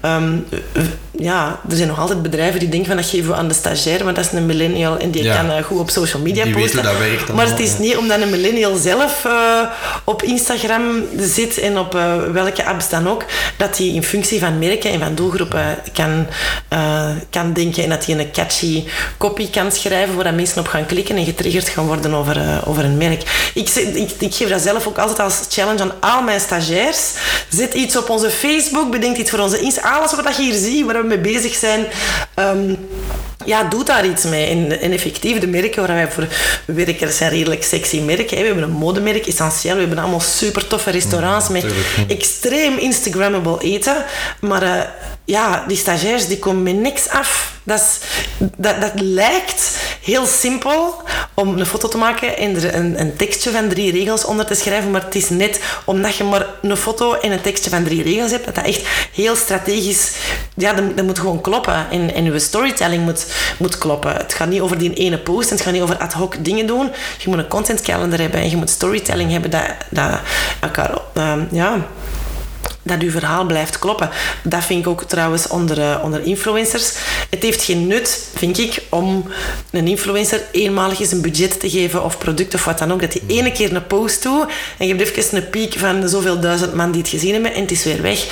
[0.00, 0.38] Ehm,
[0.72, 0.82] eh,
[1.18, 4.04] ja, er zijn nog altijd bedrijven die denken van dat geven we aan de stagiair,
[4.04, 5.36] want dat is een millennial en die Ja.
[5.36, 6.78] kan eh, goed op social media Die posten.
[6.78, 9.60] hoe dat werkt maar het is niet omdat een millennial zelf eh,
[10.04, 10.82] op Instagram
[11.18, 13.24] zit en op eh, welke apps dan ook,
[13.56, 16.26] dat hij in functie van merken en van doelgroepen kan,
[17.30, 18.84] kan denken en dat hij een catchy
[19.18, 22.84] copy kan schrijven waar dat mensen op gaan klikken en getriggerd gaan worden over, over
[22.84, 23.50] een merk.
[23.54, 27.10] Ik, ik, ik geef dat zelf ook altijd als challenge aan al mijn stagiairs.
[27.48, 29.90] Zet iets op onze Facebook, bedenk iets voor onze Insta.
[29.98, 31.86] Alles wat je hier ziet, waar we mee bezig zijn.
[32.34, 32.74] ehm,
[33.44, 34.46] ja, doe daar iets mee.
[34.46, 36.28] En, en effectief, de merken waar wij voor
[36.64, 38.36] werken, dat zijn redelijk sexy merken.
[38.36, 38.42] hè.
[38.42, 39.74] We hebben een modemerk, essentieel.
[39.74, 41.68] We hebben allemaal super toffe restaurants met ja.
[42.08, 44.04] extreem Instagrammable eten.
[44.40, 44.80] Maar eh,
[45.24, 47.52] ja, die stagiairs die komen met niks af.
[47.66, 47.98] Dat,
[48.56, 51.02] dat, lijkt heel simpel
[51.34, 54.54] om een foto te maken en er een, een tekstje van drie regels onder te
[54.54, 54.90] schrijven.
[54.90, 58.30] Maar het is net omdat je maar een foto en een tekstje van drie regels
[58.30, 60.12] hebt, dat dat echt heel strategisch...
[60.56, 61.90] Ja, dat, dat moet gewoon kloppen.
[61.90, 63.26] En, en je storytelling moet,
[63.58, 64.16] moet kloppen.
[64.16, 66.66] Het gaat niet over die ene post en het gaat niet over ad hoc dingen
[66.66, 66.90] doen.
[67.18, 70.20] Je moet een content calendar hebben en je moet storytelling hebben dat, dat
[70.60, 70.98] elkaar...
[71.14, 71.86] ehm, ja,
[72.84, 74.10] dat uw verhaal blijft kloppen.
[74.42, 76.92] Dat vind ik ook trouwens onder, eh, onder influencers.
[77.34, 79.24] Het heeft geen nut, vind ik, om
[79.70, 83.00] een influencer eenmalig eens een budget te geven of product of wat dan ook.
[83.00, 84.46] Dat die ene keer een post doet
[84.78, 87.60] en je hebt even een piek van zoveel duizend man die het gezien hebben en
[87.60, 88.26] het is weer weg.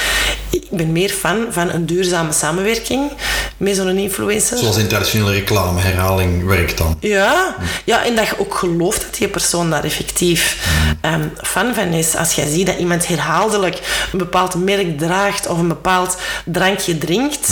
[0.50, 3.10] Ik ben meer fan van een duurzame samenwerking
[3.56, 4.58] met zo'n influencer.
[4.58, 6.96] Zoals in traditionele reclame, herhaling werkt dan.
[7.00, 10.68] Ja, ja, en dat je ook gelooft dat die persoon daar effectief
[11.00, 12.16] ehm, fan van is.
[12.16, 17.48] Als jij ziet dat iemand herhaaldelijk een bepaald merk draagt of een bepaald drankje drinkt,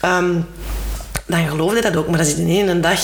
[0.00, 0.34] ehm,
[1.26, 2.08] dan geloof je dat ook.
[2.08, 3.00] Maar als je de ene dag,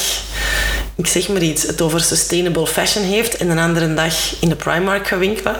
[0.95, 4.55] ik zeg maar iets, het over sustainable fashion heeft en de andere dag in de
[4.55, 5.57] Primark gaat winkelen,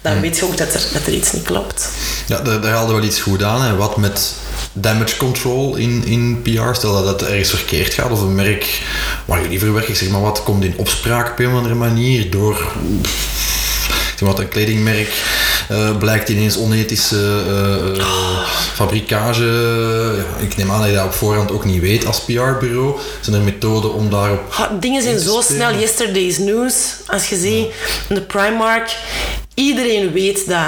[0.00, 1.88] dan weet je ook dat er, dat er iets niet klopt.
[2.26, 3.62] Ja, daar, daar haalde wel iets goed aan.
[3.62, 3.76] Hè.
[3.76, 4.32] Wat met
[4.72, 8.82] damage control in, in PR, stel dat het ergens verkeerd gaat, of een merk
[9.24, 11.74] waar je liever werkt, ik zeg maar wat, komt in opspraak op een of andere
[11.74, 12.72] manier door
[14.20, 15.08] wat, een kledingmerk
[15.68, 19.44] eh, blijkt ineens onethische eh, eh, fabrikage.
[20.16, 22.98] Ja, ik neem aan dat je dat op voorhand ook niet weet als PR-bureau.
[23.20, 25.66] Zijn er methoden om daarop Ha, dingen zijn in zo spelen?
[25.66, 25.80] snel.
[25.80, 26.74] Yesterday's news.
[27.06, 27.66] Als je ziet,
[28.08, 28.96] de Primark.
[29.54, 30.58] Iedereen weet dat.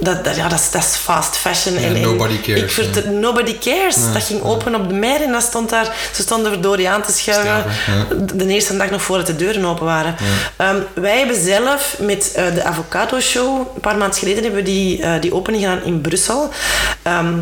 [0.00, 1.80] dat, dat ja, dat, is, dat is fast fashion.
[1.80, 3.96] Ja, nobody cares, Ik vert- Nobody cares.
[4.12, 6.88] dat ging open op de mer en dat stond daar, ze stonden er door je
[6.88, 7.64] aan te schuiven.
[8.38, 10.16] De eerste dag nog voordat de deuren open waren.
[10.56, 14.70] Ehm, wij hebben zelf met eh, de Avocado Show, een paar maanden geleden, hebben we
[14.70, 16.50] die, eh, die opening gedaan in Brussel.
[17.02, 17.32] Ehm,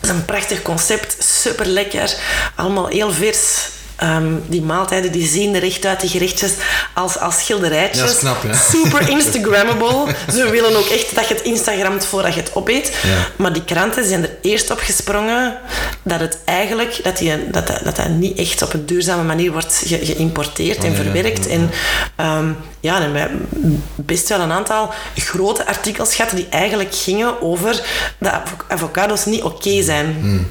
[0.00, 2.14] dat is een prachtig concept, super lekker.
[2.54, 3.68] Allemaal heel vers.
[4.02, 6.52] Ehm, die maaltijden die zien er echt uit, die gerechtjes,
[6.94, 8.12] als, als schilderijtjes.
[8.12, 8.54] Ja, knap, ja.
[8.72, 10.14] Super Instagrammable.
[10.32, 12.92] Ze willen ook echt dat je het Instagramt voordat je het opeet.
[13.02, 13.26] Ja.
[13.36, 15.58] Maar die kranten zijn er eerst op gesprongen
[16.02, 19.52] dat het eigenlijk dat die, dat, dat, dat dat niet echt op een duurzame manier
[19.52, 21.46] wordt ge- geïmporteerd en Oh, ja, verwerkt.
[21.48, 21.70] En
[22.16, 27.42] ehm, ja, dan hebben we best wel een aantal grote artikels gehad die eigenlijk gingen
[27.42, 27.80] over
[28.18, 30.16] dat avo- avocados niet oké zijn.
[30.20, 30.46] Hmm.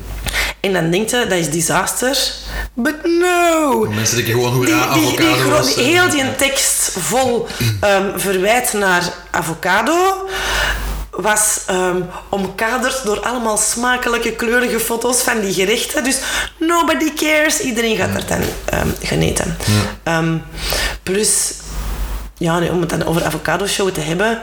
[0.61, 2.17] En dan denkt je, dat is disaster.
[2.73, 3.85] But no!
[3.89, 7.47] Mensen denken gewoon hoera, Die, die, die, avocado was, die- eh, heel die tekst vol
[7.81, 10.27] ehm, verwijt naar avocado
[11.11, 16.03] was ehm, omkaderd door allemaal smakelijke, kleurige foto's van die gerechten.
[16.03, 16.17] Dus
[16.57, 17.59] nobody cares.
[17.59, 18.41] Iedereen gaat er dan
[19.03, 19.57] genieten.
[20.03, 20.37] Ehm,
[21.03, 21.51] plus,
[22.37, 24.41] ja, om het dan over avocado show te hebben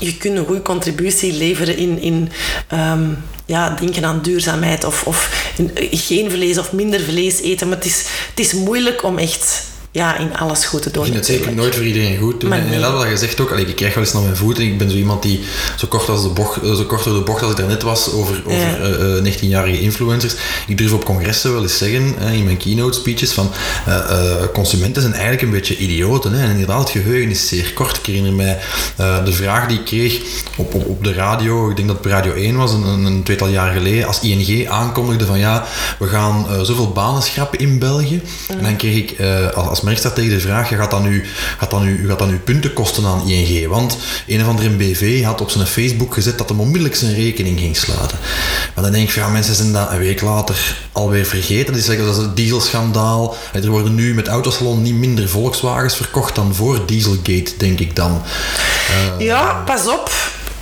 [0.00, 2.28] je kunt een goede contributie leveren in, in
[2.68, 3.08] ehm,
[3.46, 5.50] ja, denken aan duurzaamheid of, of
[5.90, 7.68] geen vlees of minder vlees eten.
[7.68, 11.06] Maar het is, het is moeilijk om echt ja, in alles goed te doen.
[11.06, 12.52] Ik vind het zeker nooit voor iedereen goed doen.
[12.52, 14.64] En inderdaad, wat je zegt ook, allee, ik krijg wel eens naar mijn voeten.
[14.64, 15.40] Ik ben zo iemand die
[15.76, 18.12] zo kort, als de bocht, eh, zo kort door de bocht als ik daarnet was
[18.12, 18.76] over, over Ja.
[18.76, 20.34] eh, eh, 19-jarige influencers.
[20.66, 23.50] Ik durf op congressen wel eens zeggen, in mijn keynote speeches, van
[24.52, 26.32] consumenten zijn eigenlijk een beetje idioten.
[26.32, 26.44] Hè.
[26.44, 27.96] En inderdaad, het geheugen is zeer kort.
[27.96, 28.58] Ik herinner mij
[29.24, 30.20] de vraag die ik kreeg
[30.56, 33.48] op, op, op de radio, ik denk dat het Radio 1 was, een, een, tweetal
[33.48, 35.66] jaar geleden, als ING aankondigde van ja,
[35.98, 38.22] we gaan zoveel banen schrappen in België.
[38.48, 39.20] En dan kreeg ik
[39.54, 41.24] als, als de vraag, gaat dat nu,
[41.58, 43.68] gaat dat nu, gaat dat nu punten kosten aan ING?
[43.68, 47.58] Want een of andere BV had op zijn Facebook gezet dat hem onmiddellijk zijn rekening
[47.58, 48.18] ging sluiten.
[48.74, 51.72] Maar dan denk ik, ja, mensen zijn dat een week later alweer vergeten.
[51.72, 53.36] Die zeggen dat is een dieselschandaal.
[53.52, 58.22] Er worden nu met autosalon niet minder Volkswagens verkocht dan voor Dieselgate, denk ik dan.
[59.18, 60.10] Uh, ja, pas op.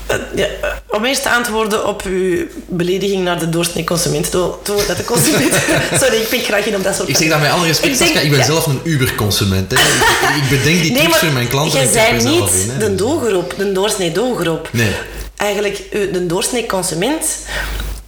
[0.08, 4.32] Eh, ja, eh, om eerst te antwoorden op uw belediging naar de doorsnee consument.
[4.32, 5.54] dat de consument...
[6.00, 8.14] Sorry, ik pik graag in op dat soort Ik zeg dat met alle respect, ik,
[8.14, 9.72] ik ben zelf een Uber-consument.
[9.72, 11.80] Ik, ik, bedenk die tips voor mijn klanten.
[11.80, 14.68] Je bent niet in, de doelgroep, de doorsnee doelgroep.
[14.72, 14.92] Nee.
[15.36, 17.24] Eigenlijk, de doorsnee consument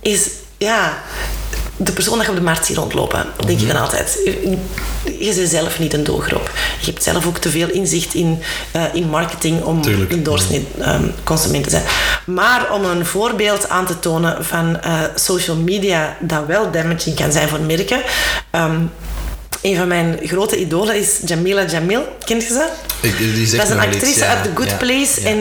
[0.00, 0.28] is...
[0.58, 1.02] Ja,
[1.82, 3.84] de persoon dat je op de markt ziet rondlopen, denk je dan mhm.
[3.84, 4.18] altijd.
[5.18, 6.50] Je bent zelf niet een doelgroep.
[6.80, 8.42] Je hebt zelf ook te veel inzicht in,
[8.76, 11.82] uh, in marketing om een doorsnee um, consument te zijn.
[12.26, 17.32] Maar om een voorbeeld aan te tonen van uh, social media dat wel damaging kan
[17.32, 18.02] zijn voor merken.
[18.52, 18.90] Um,
[19.62, 22.16] een van mijn grote idolen is Jamila Jamil.
[22.24, 22.68] Kent je ze?
[23.00, 25.20] Ik, die dat is een actrice uit The Good Place.
[25.24, 25.38] En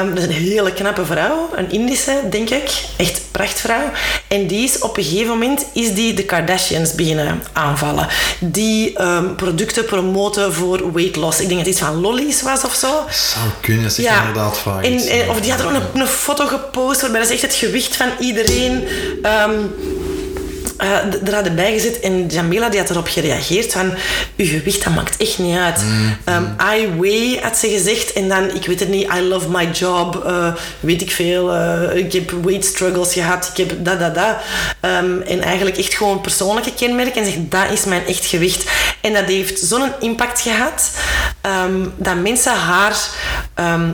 [0.00, 1.50] um, dat is een hele knappe vrouw.
[1.56, 2.70] Een Indische, denk ik.
[2.96, 3.90] Echt prachtvrouw.
[4.28, 8.08] En die is op een gegeven moment is die de Kardashians beginnen aanvallen.
[8.40, 11.40] Die um, producten promoten voor weight loss.
[11.40, 13.04] Ik denk dat het iets van lollies was of zo.
[13.10, 14.84] Zou kunnen, dat is inderdaad vaak.
[14.84, 14.94] En,
[15.28, 18.08] of die had er ook een, een, foto gepost waarbij ze echt het gewicht van
[18.20, 18.88] iedereen...
[19.22, 19.74] Um,
[20.80, 23.94] uh, er hadden bijgezet en Jamila die had erop gereageerd van
[24.36, 25.82] uw gewicht dat maakt echt niet uit.
[25.82, 29.48] Mm, um, I weigh had ze gezegd en dan ik weet het niet, I love
[29.50, 34.00] my job, uh, weet ik veel, uh, ik heb weight struggles gehad, ik heb dat,
[34.00, 34.36] dat, dat.
[34.80, 38.64] Um, en eigenlijk echt gewoon persoonlijke kenmerken en zegt dat is mijn echt gewicht.
[39.00, 40.90] En dat heeft zo'n impact gehad
[41.64, 42.96] um, dat mensen haar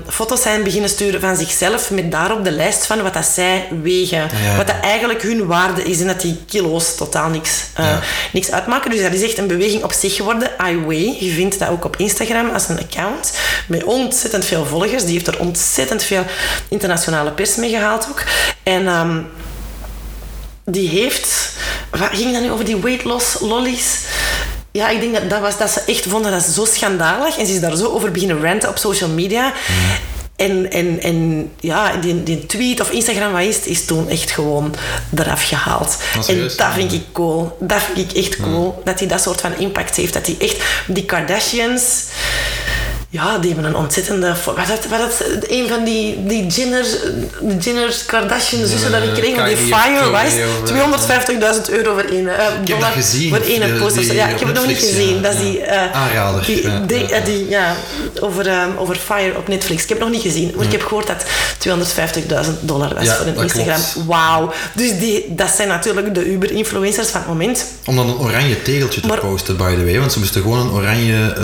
[0.09, 4.31] foto's zijn beginnen sturen van zichzelf met daarop de lijst van wat dat zij wegen.
[4.57, 7.97] Wat dat eigenlijk hun waarde is en dat die kilo totaal niks, uh,
[8.33, 8.91] niks uitmaken.
[8.91, 10.51] Dus dat is echt een beweging op zich geworden.
[10.71, 13.33] iWay, je vindt dat ook op Instagram als een account
[13.69, 15.05] met ontzettend veel volgers.
[15.05, 16.25] Die heeft er ontzettend veel
[16.69, 18.23] internationale pers mee gehaald ook.
[18.63, 19.27] En um,
[20.65, 21.51] die heeft...
[21.91, 23.99] Wat ging dat nu over die weight loss lollies?
[24.71, 27.39] Ja, ik denk dat dat was dat ze echt vonden dat zo schandalig.
[27.39, 29.47] En ze is daar zo over beginnen ranten op social media.
[29.47, 30.12] Mm.
[30.37, 34.75] En, en, en ja, die, die tweet of Instagram, wat is is toen echt gewoon
[35.17, 35.97] eraf gehaald.
[36.27, 37.57] en dat vind ik cool.
[37.61, 38.83] Dat vind ik echt cool.
[38.85, 40.13] Dat hij dat soort van impact heeft.
[40.13, 42.05] Dat hij echt die Kardashians
[43.13, 44.35] ja, die hebben een ontzettende...
[44.45, 46.85] Wat dat, wat dat, een van die, die Jenner,
[47.61, 50.33] Jenner's Kardashian zussen dat ik kreeg, die Fire was
[51.69, 53.97] 250.000 euro voor één uh, dollar gezien, voor één post.
[53.97, 55.23] Ja, ik heb het nog niet gezien.
[55.23, 55.59] Dat is die...
[55.59, 56.45] Uh, Aanrader.
[56.45, 57.21] Die, ja, die, ja.
[57.21, 57.75] die, ja,
[58.21, 59.83] over, um, over Fire op Netflix.
[59.83, 61.25] Ik heb het nog niet gezien, maar ik heb gehoord dat
[61.69, 63.81] 250.000 dollar was voor een Instagram.
[64.07, 64.53] Wauw.
[64.75, 67.65] Dus die, dat zijn natuurlijk de Uber-influencers van het moment.
[67.87, 69.99] Om dan een oranje tegeltje te posten, by the way.
[69.99, 71.37] Want ze moesten gewoon een oranje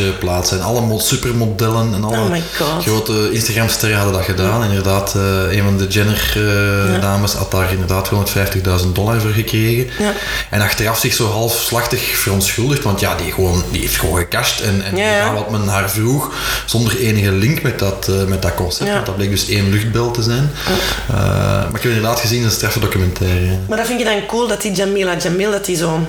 [0.00, 4.64] uh, plaatsen en allemaal supermodellen en alle oh grote Instagram-sterren hadden dat gedaan.
[4.64, 8.10] Inderdaad, uh, een van de Jenner-dames had daar inderdaad
[8.84, 9.90] 250.000 dollar voor gekregen.
[9.98, 10.12] Ja.
[10.50, 14.60] En achteraf zich zo half slachtig verontschuldigd, want ja, die, gewoon, die heeft gewoon gecashed
[14.60, 15.32] en, en ja.
[15.32, 16.32] wat men haar vroeg,
[16.66, 18.92] zonder enige link met dat, uh, met dat concept.
[18.92, 20.50] Want dat bleek dus één luchtbel te zijn.
[21.08, 23.58] Maar ik heb inderdaad gezien een straffe documentaire.
[23.68, 26.00] Maar dat vind je dan cool dat die Jamila Jamil, dat die zo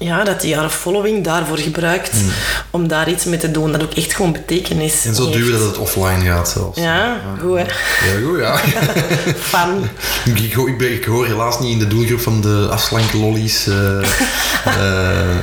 [0.00, 2.30] ja, dat hij haar following daarvoor gebruikt hmm.
[2.70, 5.68] om daar iets mee te doen dat ook echt gewoon betekenis En zo duwen dat
[5.68, 6.80] het offline gaat zelfs.
[6.80, 7.62] Ja, goed hè.
[7.62, 8.56] Ja, goed ja.
[9.52, 9.88] Fan.
[10.24, 13.66] Ik, ik, ik, hoor helaas niet in de doelgroep van de afslank lollies.
[13.66, 14.02] Uh, uh,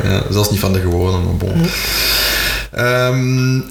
[0.11, 1.65] ja, zelfs niet van de gewone, maar bon.
[2.77, 3.65] Um,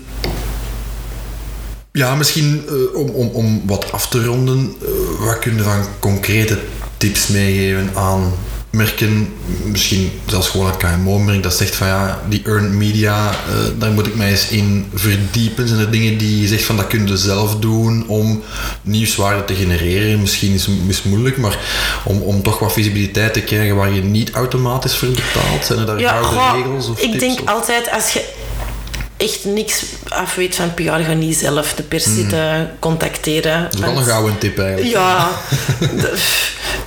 [1.93, 4.77] ja, misschien uh, om, om, om wat af te ronden,
[5.19, 6.59] wat kun je van concrete
[6.97, 8.33] tips meegeven aan
[8.77, 9.35] merken,
[9.65, 13.35] misschien zelfs gewoon het KMO-merk, dat zegt van ja, die earned media, uh,
[13.79, 15.69] daar moet ik mij eens in verdiepen.
[15.69, 18.43] Zijn er dingen die je zegt van dat kun je zelf doen om
[18.83, 20.21] nieuwswaarde te genereren?
[20.21, 21.59] Misschien is het moeilijk, maar
[22.05, 25.65] om, om toch wat visibiliteit te krijgen waar je niet automatisch voor betaalt.
[25.65, 26.21] Zijn er daar ja,
[26.55, 27.49] regels of Ik denk of?
[27.49, 28.25] altijd, als je
[29.17, 32.15] echt niks af weet van PR, ga niet zelf de pers mm.
[32.15, 33.63] zitten contacteren.
[33.63, 34.91] Dat is wel een gouden tip eigenlijk.
[34.91, 35.29] Ja,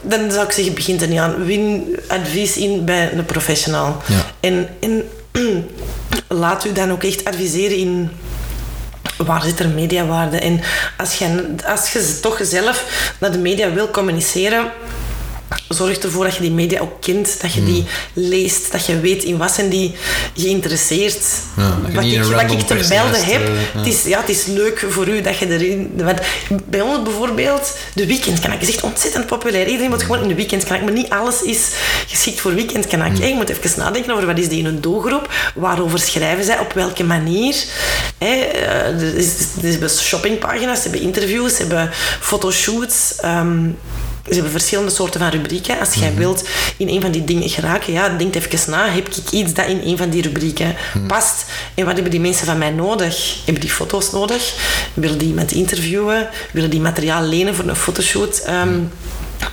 [0.01, 1.45] dan zou ik zeggen, begint er niet aan.
[1.45, 4.01] Win advies in bij een professional.
[4.05, 4.25] Ja.
[4.39, 5.09] En, en
[6.43, 8.09] laat u dan ook echt adviseren in
[9.17, 10.37] waar zit er mediawaarde.
[10.39, 10.61] En
[10.97, 12.85] als je, als je toch zelf
[13.19, 14.71] naar de media wil communiceren
[15.69, 19.23] zorg ervoor dat je die media ook kent, dat je die leest, dat je weet
[19.23, 19.95] in wat zijn die
[20.35, 21.23] geïnteresseerd.
[21.57, 23.47] Ja, wat ik, wat ik te melden heb.
[23.47, 25.91] eh, het, is, ja, het is leuk voor u dat je erin...
[25.95, 26.19] Want
[26.65, 29.67] bij ons bijvoorbeeld, de weekendkanak is echt ontzettend populair.
[29.67, 31.67] Iedereen moet gewoon in de weekendkanak, maar niet alles is
[32.07, 33.17] geschikt voor weekendkanak.
[33.17, 33.25] Hè.
[33.25, 36.73] Je moet even nadenken over wat is die in een doelgroep, waarover schrijven zij, op
[36.73, 37.55] welke manier.
[38.17, 38.25] Hè.
[38.35, 41.89] eh, Er, is, er hebben shoppingpagina's, ze hebben interviews, ze hebben
[42.19, 43.15] fotoshoots.
[43.17, 43.69] ehm,
[44.29, 45.79] ze hebben verschillende soorten van rubrieken.
[45.79, 45.99] Als Mhm.
[45.99, 48.89] jij wilt in een van die dingen geraken, ja, denk even na.
[48.89, 51.07] Heb ik iets dat in een van die rubrieken Mhm.
[51.07, 51.45] past?
[51.73, 53.35] En wat hebben die mensen van mij nodig?
[53.45, 54.53] Hebben die foto's nodig?
[54.93, 56.29] Willen die iemand interviewen?
[56.51, 58.37] Willen die materiaal lenen voor een fotoshoot?
[58.45, 58.79] ehm, Mhm.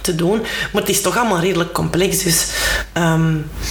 [0.01, 0.41] Te doen.
[0.73, 2.23] Maar het is toch allemaal redelijk complex.
[2.23, 2.47] Dus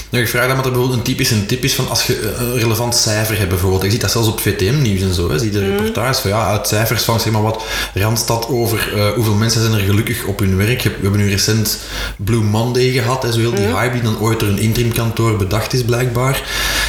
[0.09, 2.19] Ja, ik vraag dan wat er bijvoorbeeld een typisch een tip is van als je
[2.19, 3.83] eh, een relevant cijfer hebt bijvoorbeeld.
[3.83, 5.29] Ik zie dat zelfs op VTM-nieuws en zo.
[5.29, 5.39] Hè.
[5.39, 7.63] Zie je de reportages van ja, uit cijfers van zeg maar wat
[7.93, 10.81] Randstad over eh, hoeveel mensen zijn er gelukkig op hun werk.
[10.83, 11.79] We hebben nu recent
[12.17, 13.23] Blue Monday gehad.
[13.23, 16.33] Hè, zo heel die hype die dan ooit door een interimkantoor bedacht is blijkbaar.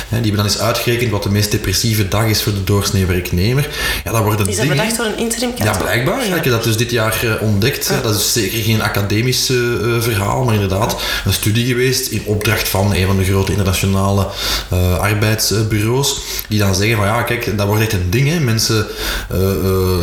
[0.09, 3.07] Hè, die hebben dan eens uitgerekend wat de meest depressieve dag is voor de doorsnee
[3.07, 3.69] werknemer.
[4.05, 4.77] Ja, dat worden is dat dingen...
[4.77, 6.27] bedacht door een interim Ja, blijkbaar.
[6.27, 6.35] Ja.
[6.37, 7.87] Ik heb dat dus dit jaar eh, ontdekt.
[7.87, 12.23] Ja, dat is zeker geen academisch eh, eh, verhaal, maar inderdaad een studie geweest in
[12.25, 14.27] opdracht van een van de grote internationale
[14.71, 16.21] eh, arbeidsbureaus.
[16.49, 18.29] Die dan zeggen van ja, kijk, dat wordt echt een ding.
[18.29, 18.41] Hè.
[18.41, 18.87] Mensen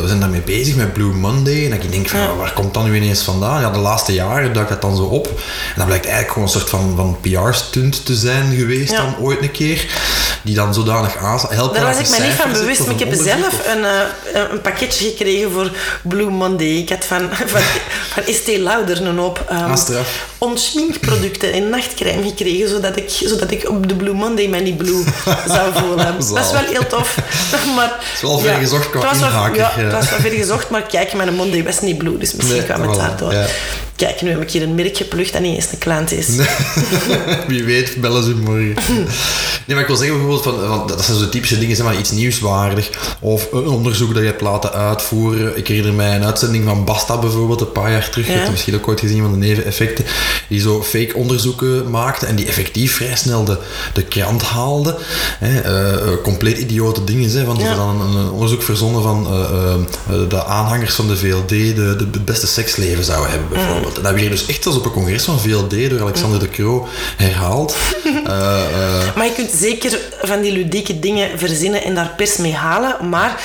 [0.05, 1.63] zijn daarmee bezig met Blue Monday.
[1.63, 3.61] En dat ik denk van ja, waar komt dat nu ineens vandaan?
[3.61, 5.27] Ja, de laatste jaren duikt dat dan zo op.
[5.27, 5.33] En
[5.75, 8.97] dat blijkt eigenlijk gewoon een soort van, van PR-stunt te zijn geweest Ja.
[8.97, 9.85] dan ooit een keer.
[10.45, 11.73] Die dan zodanig helpt.
[11.75, 14.61] Daar was ik me niet van bewust, maar ik heb zelf of- een, eh, een
[14.61, 15.71] pakketje gekregen voor
[16.01, 16.67] Blue Monday.
[16.67, 17.61] Ik had van, van,
[18.13, 20.25] van Estée Lauder een hoop um, Ah, straf.
[20.37, 25.03] ontschminkproducten en nachtcrème gekregen, zodat ik, zodat ik op de Blue Monday mij niet blue
[25.55, 26.15] zou voelen.
[26.33, 27.15] dat is wel heel tof.
[27.75, 29.83] Maar, is wel ver gezocht qua het was wel- Ja, ja.
[29.83, 32.65] het was wel ver gezocht, maar kijk, mijn Monday was niet blue, dus misschien Nee,
[32.65, 33.33] kwam het daardoor.
[33.33, 33.45] ja.
[33.95, 36.27] Kijk, nu heb ik hier een merk geplukt dat niet eens een klant is.
[37.47, 38.75] Wie weet, bellen ze morgen.
[39.65, 41.97] Nee, maar ik wil zeggen bijvoorbeeld, van, van, dat zijn zo typische dingen, zeg maar,
[41.97, 42.89] iets nieuwswaardig.
[43.19, 45.57] Of een onderzoek dat je hebt laten uitvoeren.
[45.57, 48.25] Ik herinner mij een uitzending van Basta bijvoorbeeld, een paar jaar terug.
[48.25, 48.37] Je Ja.
[48.37, 50.05] hebt het misschien ook ooit gezien van de neveneffecten.
[50.47, 53.57] Die zo fake onderzoeken maakte en die effectief vrij snel de,
[53.93, 54.97] de krant haalde.
[55.39, 57.23] Hè, eh, eh, compleet idiote dingen.
[57.23, 57.75] Hè, ze Ja.
[57.75, 62.25] dan een, een onderzoek verzonnen van eh, de aanhangers van de VLD de, de, het
[62.25, 63.82] beste seksleven zouden hebben bijvoorbeeld.
[63.83, 66.87] En dat je dus echt als op een congres van VLD door Alexander de Croo
[67.17, 67.75] herhaald.
[68.23, 72.53] Eh, eh, Maar je kunt zeker van die ludieke dingen verzinnen en daar pers mee
[72.53, 73.09] halen.
[73.09, 73.41] Maar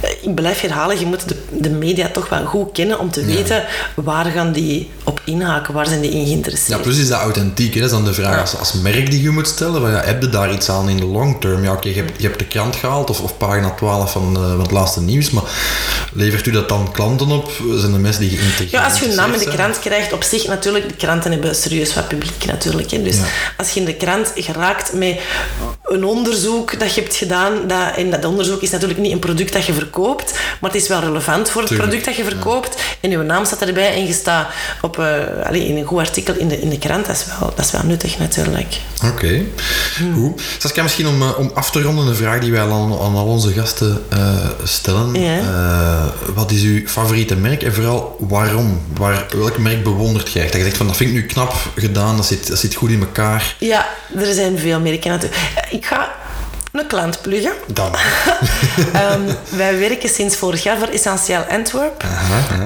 [0.00, 3.24] eh, ik blijf herhalen, je moet de, de media toch wel goed kennen om te
[3.24, 3.64] weten
[3.94, 6.82] waar gaan die op inhaken, waar zijn die in ja, geïnteresseerd.
[6.82, 7.74] plus is dat authentiek.
[7.74, 7.80] Hè?
[7.80, 9.80] Dat is dan de vraag als, als merk die je moet stellen.
[9.80, 11.62] Van, ja, heb je daar iets aan in de long term?
[11.62, 14.60] Ja, oké, je, hebt, je hebt de krant gehaald of, of pagina 12 van, van
[14.60, 15.30] het laatste nieuws.
[15.30, 15.44] Maar
[16.12, 17.50] levert u dat dan klanten op?
[17.76, 19.56] Zijn de mensen die geïntegreerd Ja, als je naam in de zijn?
[19.78, 22.90] Krant krijgt, op zich natuurlijk, de kranten hebben serieus wat publiek natuurlijk.
[22.90, 23.02] Hè.
[23.02, 23.24] Dus Ja.
[23.56, 25.20] als je in de krant geraakt met
[25.88, 29.52] een onderzoek dat je hebt gedaan, dat, en dat onderzoek is natuurlijk niet een product
[29.52, 32.76] dat je verkoopt, maar het is wel relevant voor het Tuurlijk, product dat je verkoopt.
[33.00, 34.48] En je naam staat erbij en je staat
[34.82, 34.98] op,
[35.44, 37.70] allee, in een goed artikel in de, in de krant, dat is, wel, dat is
[37.70, 38.76] wel nuttig natuurlijk.
[39.04, 39.42] Oké,
[40.14, 40.42] goed.
[40.58, 43.26] Saskia, misschien om, eh, om af te ronden een vraag die wij aan, aan al
[43.26, 45.14] onze gasten eh, stellen.
[45.14, 46.12] Ja.
[46.34, 48.80] Wat is uw favoriete merk en vooral waarom?
[48.96, 50.44] Waar, welk merk bewondert jij?
[50.44, 52.90] Dat je zegt van, dat vind ik nu knap gedaan, dat zit, dat zit goed
[52.90, 53.56] in elkaar.
[53.58, 55.40] Ja, er zijn veel merken natuurlijk.
[55.78, 56.12] Ik ga
[56.72, 57.52] een klant pluggen.
[57.66, 57.92] Dan.
[58.92, 62.04] Ehm, wij werken sinds vorig jaar voor Essentiel Antwerp.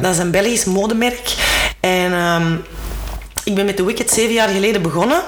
[0.03, 1.35] Dat is een Belgisch modemerk.
[1.81, 2.57] En ehm,
[3.45, 5.23] ik ben met de Wicked zeven jaar geleden begonnen.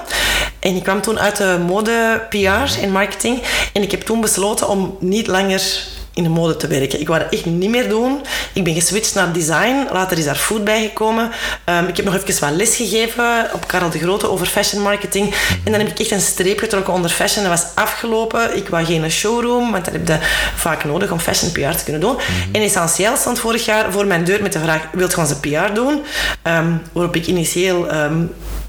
[0.59, 3.43] En ik kwam toen uit de mode, PR en marketing.
[3.73, 7.01] En ik heb toen besloten om niet langer in de mode te werken.
[7.01, 8.21] Ik wou dat echt niet meer doen.
[8.53, 9.87] Ik ben geswitcht naar design.
[9.93, 11.31] Later is daar food bijgekomen.
[11.65, 15.35] Ehm, ik heb nog even wat les gegeven op Karel de Grote over fashion marketing.
[15.65, 17.45] En dan heb ik echt een streep getrokken onder fashion.
[17.45, 18.57] Dat was afgelopen.
[18.57, 20.19] Ik wou geen showroom, want dat heb je
[20.57, 22.17] vaak nodig om fashion PR te kunnen doen.
[22.53, 25.73] En Essentieel stond vorig jaar voor mijn deur met de vraag, wilt je onze PR
[25.75, 26.03] doen?
[26.43, 27.89] Ehm, waarop ik initieel...
[27.89, 28.23] ehm,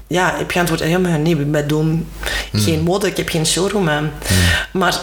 [0.08, 2.08] ja, heb geantwoord, ja, maar nee, wij doen
[2.52, 3.88] geen mode, ik heb geen showroom.
[3.88, 4.04] ehm.
[4.72, 4.98] Maar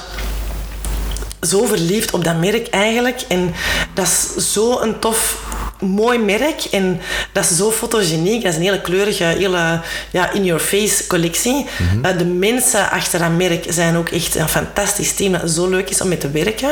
[1.44, 3.22] zo verliefd op dat merk eigenlijk.
[3.28, 3.54] En
[3.94, 5.38] dat is zo een tof,
[5.80, 6.64] mooi merk.
[6.72, 8.44] En dat is zo fotogeniek.
[8.44, 9.82] Dat is een hele kleurige, hele
[10.12, 11.66] ja, in-your-face collectie.
[12.02, 15.90] Eh, de mensen achter dat merk zijn ook echt een fantastisch team dat zo leuk
[15.90, 16.70] is om mee te werken.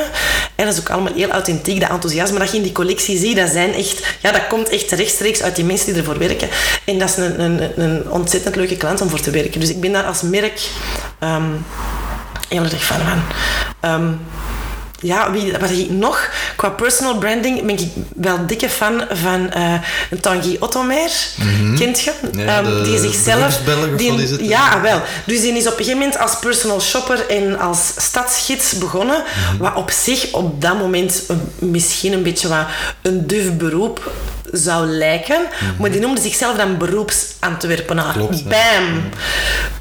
[0.56, 1.80] En dat is ook allemaal heel authentiek.
[1.80, 4.92] Dat enthousiasme dat je in die collectie ziet, dat, zijn echt, ja, dat komt echt
[4.92, 6.50] rechtstreeks uit die mensen die ervoor werken.
[6.86, 9.60] En dat is een, een, een ontzettend leuke klant om voor te werken.
[9.60, 10.62] Dus ik ben daar als merk...
[11.20, 11.44] ehm,
[12.50, 12.98] heel erg van.
[13.80, 14.14] Ehm,
[15.02, 16.30] ja, wie, wat ik nog?
[16.56, 19.74] Qua personal branding ben ik wel dikke fan van uh,
[20.22, 21.12] Tanguy Ottomer.
[21.78, 22.12] Kent je?
[22.32, 23.60] Ja, Ehm, die zichzelf...
[23.98, 24.40] die- het?
[24.42, 25.02] Ja, wel.
[25.26, 29.24] Dus die is op een gegeven moment als personal shopper en als stadsgids begonnen.
[29.54, 29.58] Mhm.
[29.64, 31.24] Wat op zich op dat moment
[31.60, 32.66] misschien een beetje wat
[33.02, 34.12] een duf beroep
[34.52, 35.48] zou lijken.
[35.80, 38.18] Maar die noemde zichzelf dan beroeps-Antwerpenaar.
[38.18, 38.18] Mhm.
[38.18, 38.50] Klopt, ja.
[38.50, 39.04] Bam!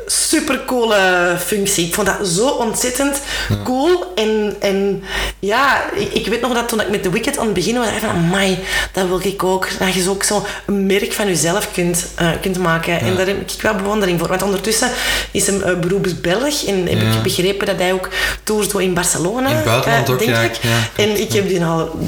[0.06, 1.86] Supercoole functie.
[1.86, 3.20] Ik vond dat zo ontzettend
[3.64, 4.12] cool.
[4.14, 5.02] En, en
[5.38, 7.92] ja, ik, ik weet nog dat toen ik met The Wicked aan het beginnen was,
[7.92, 8.58] ik van, amai,
[8.92, 9.68] dat wil ik ook.
[9.78, 13.00] Dat je zo ook zo een merk van jezelf kunt, eh, kunt maken.
[13.00, 14.28] En daar heb ik wel bewondering voor.
[14.28, 14.90] Want ondertussen
[15.30, 16.64] is hem uh, beroepsbelg.
[16.64, 18.08] En heb ik begrepen dat hij ook
[18.42, 19.48] tours doet in Barcelona.
[19.48, 20.58] In het buitenland eh, ook, denk ja, ik.
[20.96, 21.98] en ik heb die al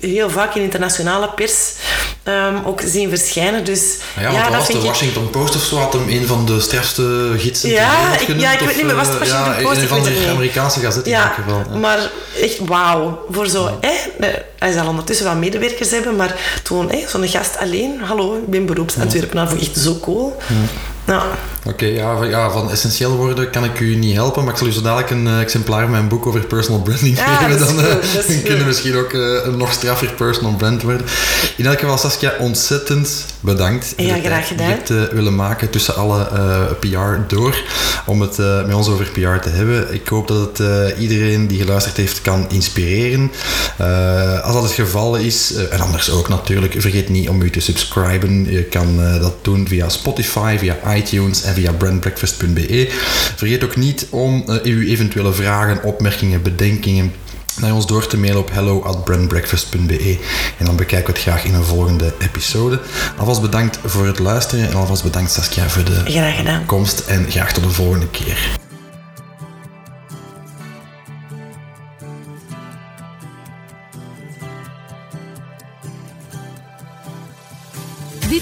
[0.00, 1.72] heel vaak in internationale pers
[2.22, 3.64] ehm, ook zien verschijnen.
[3.64, 3.80] Dus
[4.16, 4.84] Ja, want wat dat was de ik...
[4.84, 5.76] Washington Post of zo?
[5.76, 8.94] Had hem een van de strafste gidsen Ja, ik- genoemd, ja, ik weet niet meer,
[8.94, 9.76] was het eh, Washington ja, Post?
[9.76, 10.26] Een Ik van de.
[10.30, 11.62] Amerikaanse gazetten in Ja, elk geval.
[11.72, 11.78] ja.
[11.78, 11.98] maar
[12.42, 13.24] echt wauw.
[13.30, 14.26] Voor zo, hè,
[14.58, 18.66] hij zal ondertussen wat medewerkers hebben, maar toen hè, zo'n gast alleen, hallo, ik ben
[18.66, 20.36] beroeps-Antwerpenaar, vond ik echt zo cool.
[21.06, 21.22] Ja.
[21.68, 24.66] Oké, ja, van- ja, van essentieel woorden kan ik u niet helpen, maar ik zal
[24.66, 27.58] u zo dadelijk een eh, exemplaar van mijn boek over personal branding Ja, geven.
[27.58, 31.06] Dan is dan kunnen we misschien ook eh, een nog straffer personal brand worden.
[31.56, 33.92] In elk geval, Saskia, ontzettend bedankt.
[33.96, 34.68] Ja, graag je gedaan.
[34.68, 36.26] hebt eh, willen maken tussen alle
[36.80, 37.62] PR door,
[38.06, 39.94] om het met ons over PR te hebben.
[39.94, 43.30] Ik hoop dat het iedereen die geluisterd heeft kan inspireren.
[44.42, 48.50] Als dat het geval is, en anders ook natuurlijk, vergeet niet om u te subscriben.
[48.50, 52.86] Je kan dat doen via Spotify, via iTunes en via brandbreakfast.be.
[53.36, 57.12] Vergeet ook niet om eh, uw eventuele vragen, opmerkingen, bedenkingen
[57.60, 60.18] naar ons door te mailen op hello@brandbreakfast.be
[60.58, 62.80] en dan bekijken we het graag in een volgende episode.
[63.16, 67.62] Alvast bedankt voor het luisteren en alvast bedankt Saskia voor de komst en graag tot
[67.62, 68.67] de volgende keer.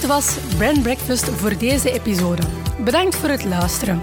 [0.07, 2.43] Was Brand Breakfast voor deze episode.
[2.85, 4.03] Bedankt voor het luisteren.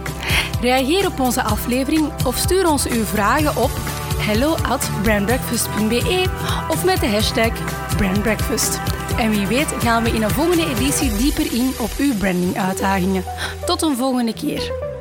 [0.61, 3.71] Reageer op onze aflevering of stuur ons uw vragen op
[4.17, 6.25] hello at brandbreakfast.be
[6.69, 7.51] of met de hashtag
[7.97, 8.79] brandbreakfast.
[9.17, 13.23] En wie weet gaan we in een volgende editie dieper in op uw branding uitdagingen.
[13.65, 14.92] Tot een volgende keer.